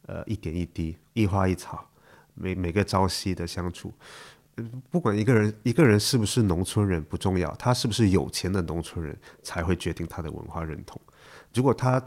[0.07, 1.87] 呃，一点一滴，一花一草，
[2.35, 3.93] 每每个朝夕的相处，
[4.91, 11.01] 不管一个人一个人是不是农村人不重要，他是不是有钱的农村人才会决定他的文化认同。
[11.55, 11.99] 如果他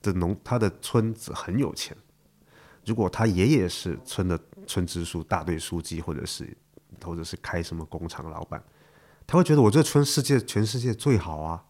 [0.00, 1.96] 的农他的村子很有钱，
[2.86, 6.56] 如果他爷爷是村的村支书、大队书记，或者是
[7.04, 8.62] 或者是开什么工厂老板，
[9.26, 11.62] 他会觉得我这村世界全世界最好啊。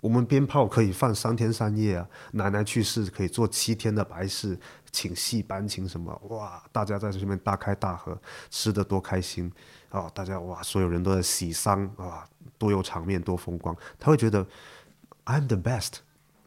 [0.00, 2.08] 我们鞭炮可以放三天三夜啊！
[2.32, 4.58] 奶奶去世可以做七天的白事，
[4.90, 6.14] 请戏班，请什么？
[6.30, 6.62] 哇！
[6.72, 9.52] 大家在这边大开大合，吃的多开心
[9.90, 10.10] 啊！
[10.14, 12.26] 大家哇，所有人都在喜丧啊，
[12.56, 13.76] 多有场面，多风光。
[13.98, 14.46] 他会觉得
[15.26, 15.98] I'm the best。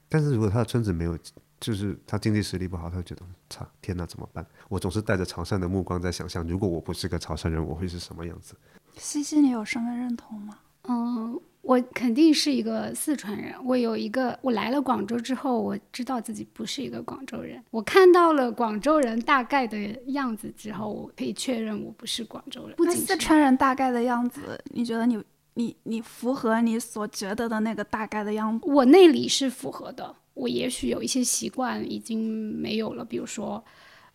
[0.10, 1.18] 但是如果他的村子没有，
[1.60, 4.44] 就是他经济实力不好，他会觉得操，天哪，怎么办？
[4.68, 8.56] 我总是带着潮汕的目光在想象，如果我不是个潮汕人，我会是什么样子？
[8.98, 10.58] 西西，你有身份认同吗？
[10.88, 11.40] 嗯。
[11.64, 13.54] 我肯定是一个四川人。
[13.64, 17.64] 我有一个，我来了广州之后，我知道自己不是一个广州人。
[17.72, 22.76] 我看到了广州人大概的样子之后，我可以确认我不是广州人。
[22.80, 25.18] 那四川人大概的样子，你觉得你
[25.54, 28.66] 你你符合你所觉得的那个大概的样子？
[28.68, 30.14] 我那里是符合的。
[30.34, 33.64] 我也许有一些习惯已经没有了，比如说，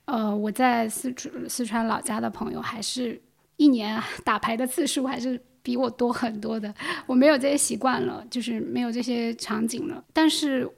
[0.05, 3.19] 呃，我在四川四川老家的朋友，还是
[3.57, 5.41] 一年 打牌的次数还是。
[5.63, 6.75] 比我多很多的，
[7.07, 10.03] 我没有这些习惯了，就是没有这些场景了。
[10.13, 10.69] 但是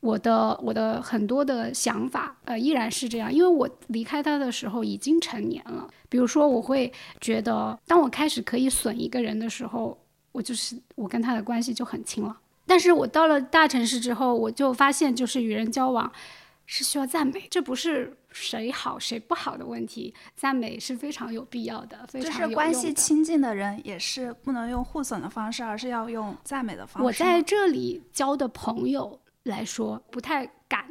[0.00, 5.88] 我的我的很多的想法，呃，依然是这样，因为我离开他的时候已经成年了。
[6.08, 9.98] 比如说，我会觉得，当我开始可以损一个人的时候，
[10.32, 12.36] 我就是我跟他的关系就很亲了。
[12.66, 16.10] 但是我到了大城市之后，我就发现，就是与人交往。
[16.64, 27.06] 是需要赞美，这不是谁好谁不好的问题，赞美是非常有必要的，非常就是关系亲近的人也是不能用互损的方式，而是要用赞美的方式。
[27.06, 30.86] 我在这里交的朋友来说，不太敢，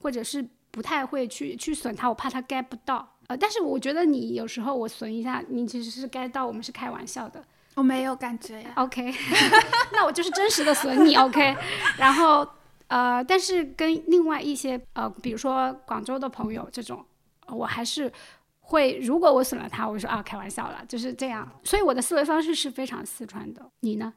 [0.00, 3.16] 或者是不太会去去损他，我怕他 get 不到。
[3.26, 7.42] 呃，但是我觉得你有时候我损一下，你其实是 get 到，我们是开玩笑的。
[7.74, 8.72] 我没有感觉呀。
[8.76, 9.12] OK，
[9.92, 11.16] 那我就是真实的损你。
[11.16, 11.56] OK，
[11.98, 12.48] 然后。
[12.94, 17.04] 呃，但是跟另外一些呃，比如说广州的朋友这种，
[17.48, 18.12] 我还是
[18.60, 21.50] 会，如果我损了他，我说啊，开玩笑了，就是这样。
[21.64, 23.68] 所以我的思维方式是非常四川的。
[23.80, 24.14] 你呢？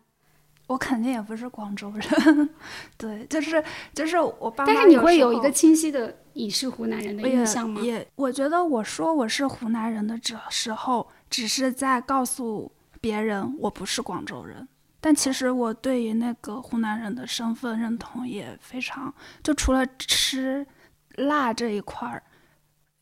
[0.68, 2.50] 我肯定也不是广州人，
[3.00, 3.64] 对，就是
[3.96, 4.72] 就是我爸妈。
[4.72, 7.82] 但是你会有一个清晰的你是湖南人的印象吗？
[7.82, 12.72] 也，我觉得我说我是湖南人的这时候，只是在告诉
[13.02, 14.68] 别人我不是广州人。
[15.08, 20.68] 但其实我对于那个湖南人的身份认同也非常，就除了吃
[21.16, 22.22] 辣这一块儿。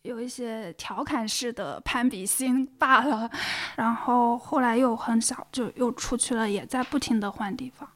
[0.04, 3.28] 有一些调侃式的攀比心罢了，
[3.76, 7.90] 然后后来又很小就又出去了，也在不停的换地方，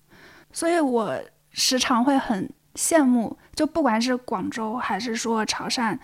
[0.52, 1.16] 所以我
[1.52, 5.96] 时常会很羡慕，就不管是广州还是说潮汕，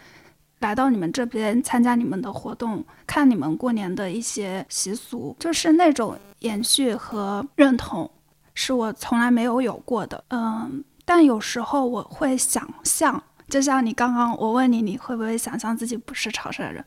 [0.65, 8.09] 来到你们这边参加你们的活动，看你们过年的一些习俗，就是那种延续和认同，
[8.55, 10.23] 是我从来没有有过的。
[10.29, 13.21] 嗯，但有时候我会想象。
[13.47, 16.83] 就像你刚刚我问你，你会不会想象自己不是潮汕人？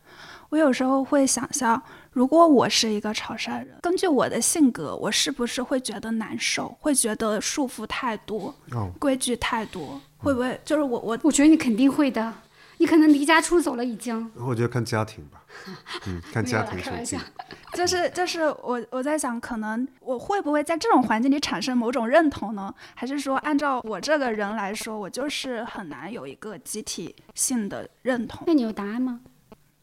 [0.49, 6.77] 我有时候会想象，如果我是一个潮汕人，根据我的性格，我是不是会觉得难受？
[6.81, 8.53] 会觉得束缚太多，
[8.99, 10.01] 规矩太多？
[10.17, 10.61] 会不会？
[10.65, 12.35] 就是我我我觉得你肯定会的。
[12.79, 14.31] 你可能离家出走了，已经。
[14.37, 15.43] 我觉得看家庭吧，
[16.07, 17.19] 嗯，看家庭环境。
[17.75, 22.75] 就是就是我我在想，可能我会不会在这种环境里产生某种认同呢？
[22.95, 28.45] 还是说，按照我这个人来说，我就是很难有一个集体性的认同？
[28.47, 29.21] 那你有答案吗？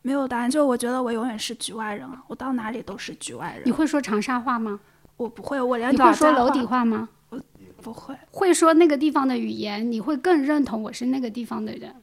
[0.02, 3.64] 没有答案，就我觉得我永远是局外人啊，我到哪里都是局外人。
[3.66, 4.80] 你会说长沙话吗？
[5.18, 7.10] 我不会，我连你会说楼底话吗？
[7.30, 7.39] 我
[7.82, 8.16] 不会。
[8.32, 11.93] 会说那个地方的语言，你会更认同我是那个地方的人。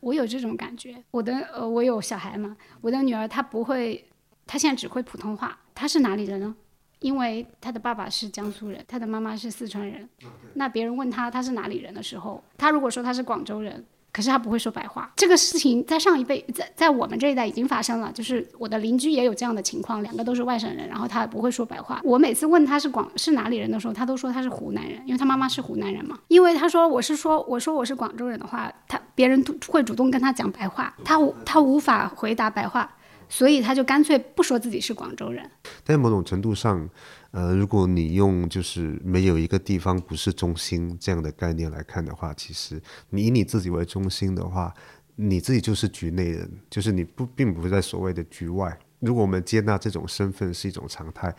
[0.00, 4.08] 我有这种感觉，我的呃，我有小孩嘛，我的女儿她不会，
[4.46, 6.54] 她现在只会普通话，她是哪里人呢？
[7.00, 10.08] 因为她的爸爸是江苏人，她的妈妈是四川人，
[10.54, 13.84] 那别人问她她是哪里人的时候，她如果说她是广州人。
[14.18, 18.10] 可是他不会说白话，这个事情在上一辈，在在我们这一代已经发生了。
[18.10, 22.00] 就是我的邻居也有这样的情况，两个都是外省人，然后他不会说白话。
[22.02, 26.18] 我每次问他是广是哪里人的时候，他都说他是湖南人，因为他妈妈是湖南人嘛。
[26.26, 32.90] 因为他说我是说我说我是广州人的话，他别人会主动跟他讲白话，他他无法回答白话，
[33.28, 35.48] 所以他就干脆不说自己是广州人。
[35.84, 36.90] 在某种程度上。
[37.30, 44.72] 呃，如果你用就是没有一个地方不是中心这样的概念来看的话，其实你以你自己为中心的话，
[45.16, 48.78] 你自己就是局内人，就是你不并不在所谓的局外。
[49.00, 51.32] 如果我们接纳这种身份是一种常态，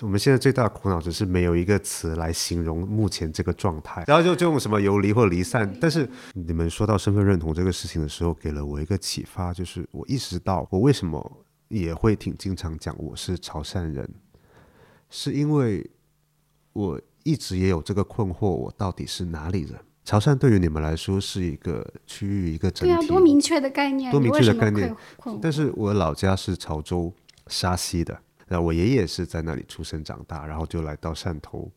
[0.00, 5.72] 我们现在最大的苦恼只是没有一个词来形容目前这个状态，然后就就用什么游离或离散。
[5.80, 14.08] 但是你们说到身份认同这个事情的时候，给了我一个启发，就是我意识到我为什么也会挺经常讲我是潮汕人。
[15.16, 15.88] 是因为
[16.72, 19.78] 我一直也有这个困惑，我到底是哪里人？
[20.04, 24.92] 潮汕对于你们来说是一个区域，一个整体，多明确的概念，多明确的概念。
[25.40, 27.12] 但是我老家是潮州
[27.46, 31.70] 沙溪的，然后我爷爷是在那里出生长大，然后就来到汕头，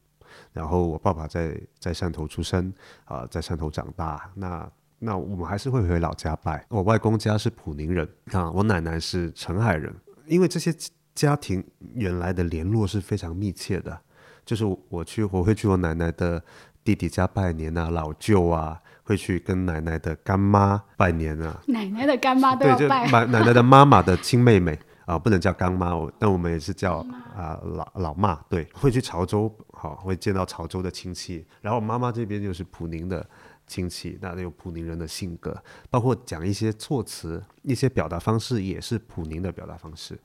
[0.51, 2.73] 然后我爸爸在在汕头出生，
[3.05, 4.31] 啊，在汕头长大。
[4.33, 4.67] 那
[4.97, 6.65] 那我们还是会回老家拜。
[6.69, 10.75] 我外公家是普宁人啊，我奶奶是澄海人，因为这些。
[11.17, 11.63] 家庭
[11.95, 13.99] 原来的联络是非常密切的，
[14.45, 16.43] 就是我去我会去我奶奶的
[16.83, 21.59] 弟弟家拜年啊，老舅啊，会去跟奶奶的干妈拜年啊。
[21.65, 23.09] 奶奶的干妈都要拜。
[23.09, 26.97] 奶奶奶的妈妈的亲妹妹啊，不能叫干妈，但我们也是叫
[27.35, 28.35] 啊老老妈。
[28.47, 31.43] 对，会去潮州，好会见到潮州的亲戚。
[31.61, 33.27] 然后妈妈这边就是普宁的
[33.65, 35.59] 亲戚，那有普宁人的性格，
[35.89, 40.15] 包括讲一些措辞、一些表达方式，也是普宁的表达方式。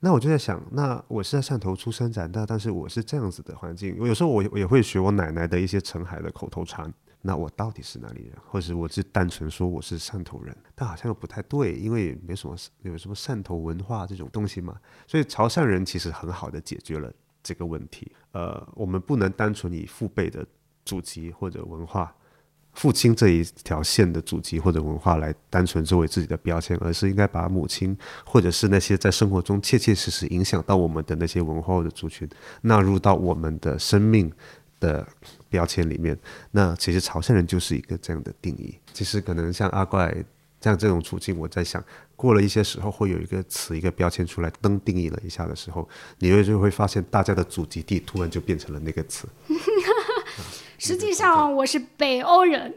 [0.00, 3.96] 那我就在想，那我是在汕头出生长大，但是我是这样子的环境。
[3.98, 6.92] 我有时候我我也会学我奶奶的一些澄海的口头禅。
[7.22, 10.56] 那我到底是哪里人，或者我是单纯说我是汕头人？
[10.76, 14.78] 但好像又不太对，因为没什么有什么汕头文化这种东西嘛。
[15.08, 18.12] 所以潮汕人其实很好的解决了这个问题。
[18.30, 20.46] 呃，我们不能单纯以父辈的
[20.84, 22.14] 祖籍或者文化。
[22.76, 32.28] 父亲这一条线的祖籍或者文化来单纯作为自己的标签，而是应该把母亲或者是那些在生活中切切实实影响到我们的那些文化或者族群
[32.60, 34.30] 纳入到我们的生命
[34.78, 35.06] 的
[35.48, 36.16] 标签里面。
[36.50, 38.78] 那其实潮汕人就是一个这样的定义。
[38.92, 40.14] 其实可能像阿怪
[40.60, 41.82] 这样这种处境，我在想
[42.14, 49.26] 过了一些时候，会有一个词一个标签出来，登定义了一下的时候，你会就会发现大家的祖籍地突然就变成了那个词。
[50.78, 52.72] 实际上我是北欧人，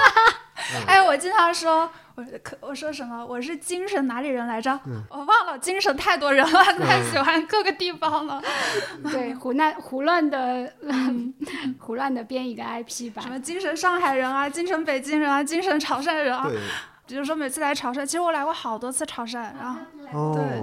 [0.86, 3.24] 哎，我经常说，我可我说什么？
[3.24, 4.78] 我是精神哪里人来着？
[5.10, 8.42] 我忘了，精神太多人了，太喜欢各个地方了。
[9.10, 10.72] 对，胡乱胡乱的
[11.78, 13.22] 胡乱的编一个 IP 吧。
[13.22, 16.48] 什么精神上海人啊，精神北京人啊，精神潮汕人啊。
[17.06, 19.74] 比如说每次来潮汕，其实我来过好多次潮汕，然
[20.12, 20.62] 后对，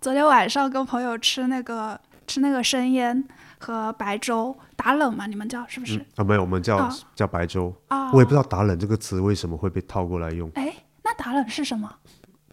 [0.00, 1.98] 昨天晚上跟朋友吃那个。
[2.26, 3.22] 吃那个生腌
[3.64, 5.98] 和白粥，打冷嘛，你们叫是不是？
[6.16, 7.74] 啊，没有，我们叫、哦叫白粥。
[7.88, 10.50] 啊，我也不知道“打冷”这个词为什么会被套过来用。
[10.54, 11.90] 哎，那打冷是什么？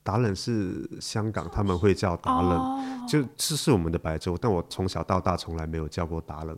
[0.03, 6.57] 打冷是香港他们会叫打冷，哦，就是是我们的白粥，但我从小到大从来没有叫过打冷。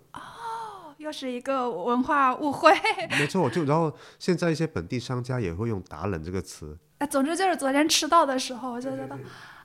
[0.98, 2.72] 又是一个文化误会。
[3.20, 6.78] 没错，就然后现在一些本地商家也会用“打冷”这个词。
[7.00, 9.20] 哎，总之就是昨天吃到的时候，我就觉得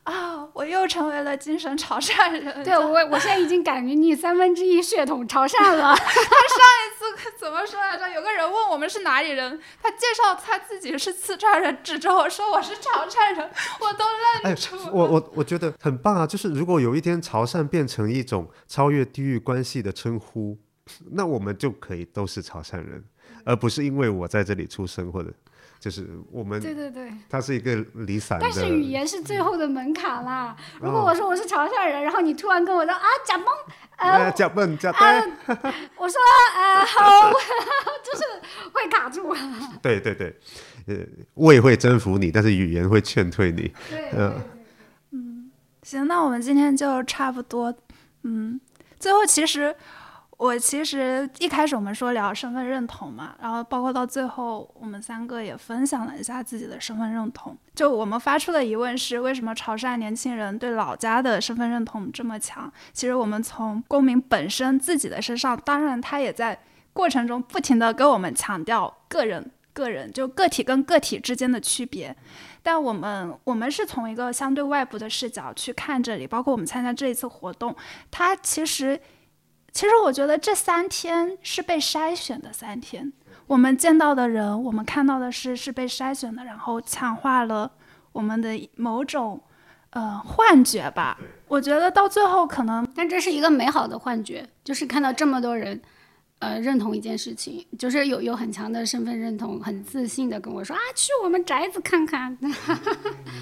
[0.09, 2.65] 啊，我又成为了精神潮汕人。
[2.65, 5.95] 对我，我现在已经感觉你三分之一血统潮汕了。
[5.95, 8.09] 他上一次怎么说来着？
[8.09, 13.51] 有个人问我们是哪里人，他介绍他自己是四川人，指着我说我是潮汕人，
[13.81, 14.05] 我都
[14.45, 16.27] 哎愣住了。，我我我觉得很棒啊！
[16.27, 20.57] 就是如果有一天潮汕变成一种超越地域关系的称呼，
[21.13, 23.05] 那我们就可以都是潮汕人，
[23.45, 25.31] 而不是因为我在这里出生或者
[25.81, 28.45] 就是我们对对对，它是一个离散的。
[28.45, 30.57] 但是语言是最后的门槛啦。
[30.81, 33.47] 如果哦我说我是潮汕人，然后你突然跟我说啊假崩，
[33.97, 35.21] 呃，呃，假笨假呆，
[35.97, 36.21] 我说
[36.57, 37.31] 呃好，
[38.03, 38.25] 就是
[38.73, 39.35] 会卡住。
[39.81, 40.37] 对对对，
[40.87, 40.97] 呃，
[41.35, 43.73] 胃会征服你，但是语言会劝退你。
[43.89, 44.11] 对
[45.13, 45.51] 嗯
[45.83, 47.73] 行，那我们今天就差不多，
[48.23, 48.61] 嗯，
[48.99, 49.75] 最后其实
[50.39, 57.57] 我其实一开始我们说聊身份认同嘛，然后包括到最后我们三个也分享了一下自己的身份认同。
[57.75, 62.73] 就我们发出的疑问是，为什么潮汕年轻人对老家的身份认同这么强？
[62.93, 66.59] 其实我们从公民本身自己的身上，当然他也在
[66.93, 69.51] 过程中不停的跟我们强调个人。
[69.75, 72.17] 个人就个体跟个体之间的区别，
[72.65, 77.73] 但我们我们是从一个相对外部的视角去看这里，包括我们参加这一次活动，
[78.11, 79.01] 它其实
[79.73, 83.13] 其实我觉得这三天是被筛选的三天，
[83.47, 87.71] 我们见到的人，我们看到的事是被筛选的，然后强化了
[88.13, 89.41] 我们的某种
[89.91, 91.19] 呃幻觉吧。
[91.47, 95.81] 我觉得到最后可能但这是一个美好的幻觉，就是看到这么多人，
[96.41, 102.37] 呃，认同一件事情，就是有有很强的身份认同，很自信的跟我说啊，去我们宅子看看。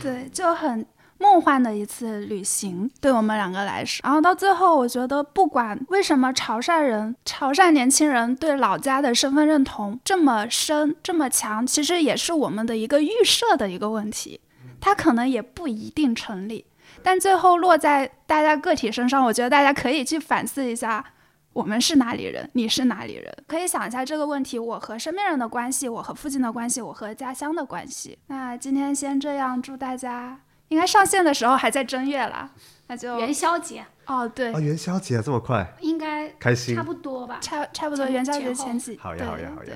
[0.03, 0.85] 对，就很
[1.19, 4.01] 梦幻的一次旅行，对我们两个来说。
[4.05, 14.41] 然后到最后，我觉得不管为什么潮汕人、潮汕年轻人对老家的身份认同这么深、这么强，其实也是我们的一个预设的一个问题，
[14.81, 16.67] 它可能也不一定成立。
[17.03, 21.05] 但最后落在大家个体身上，我觉得大家可以去反思一下。
[21.53, 22.51] 我们是哪里人？
[22.53, 23.35] 你是哪里人？
[23.47, 28.19] 可以想一下这个问题：我和身边人的关系，我和附近的关系，我和家乡的关系。
[28.27, 30.39] 那今天先这样，祝大家
[30.69, 32.51] 应该上线的时候还在正月啦，
[32.89, 36.83] 那就元宵节哦对啊，，元宵节这么快，应该开心差。
[36.83, 37.39] 不多吧？
[37.41, 39.73] 差差不多元宵节前几，好呀好呀好呀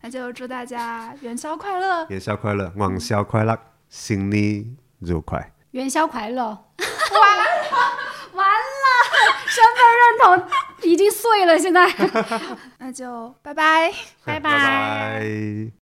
[0.00, 2.04] 那就祝大家元宵快乐。
[2.08, 3.56] 元宵快乐，元宵快乐，
[3.88, 5.52] 新年愉快。
[5.70, 6.44] 元宵快乐！
[6.44, 7.44] 完了，
[8.34, 8.84] 完了，
[9.46, 11.88] 身份认同已经碎了，现在。
[12.78, 13.92] 那就拜拜。
[14.26, 15.81] 拜拜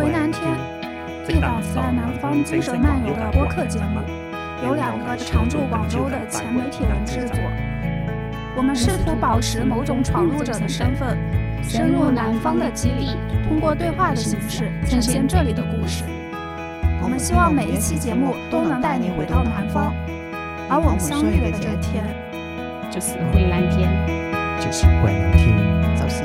[0.00, 0.56] 回南天，
[1.28, 4.00] 一档在南方精神漫游的播客节目，
[4.64, 7.36] 由两个常驻广州的前媒体人制作。
[8.56, 11.18] 我们试图保持某种闯入者的身份，
[11.62, 13.14] 深入南方的基地，
[13.46, 16.02] 通过对话的形式呈现这里的故事。
[17.02, 19.92] 我们希望每一期节目都能带你回到南方，
[20.70, 22.02] 而我们相遇的这天，
[22.90, 23.90] 就是回南天。
[24.60, 25.58] 就是回南天，
[25.94, 26.24] 就是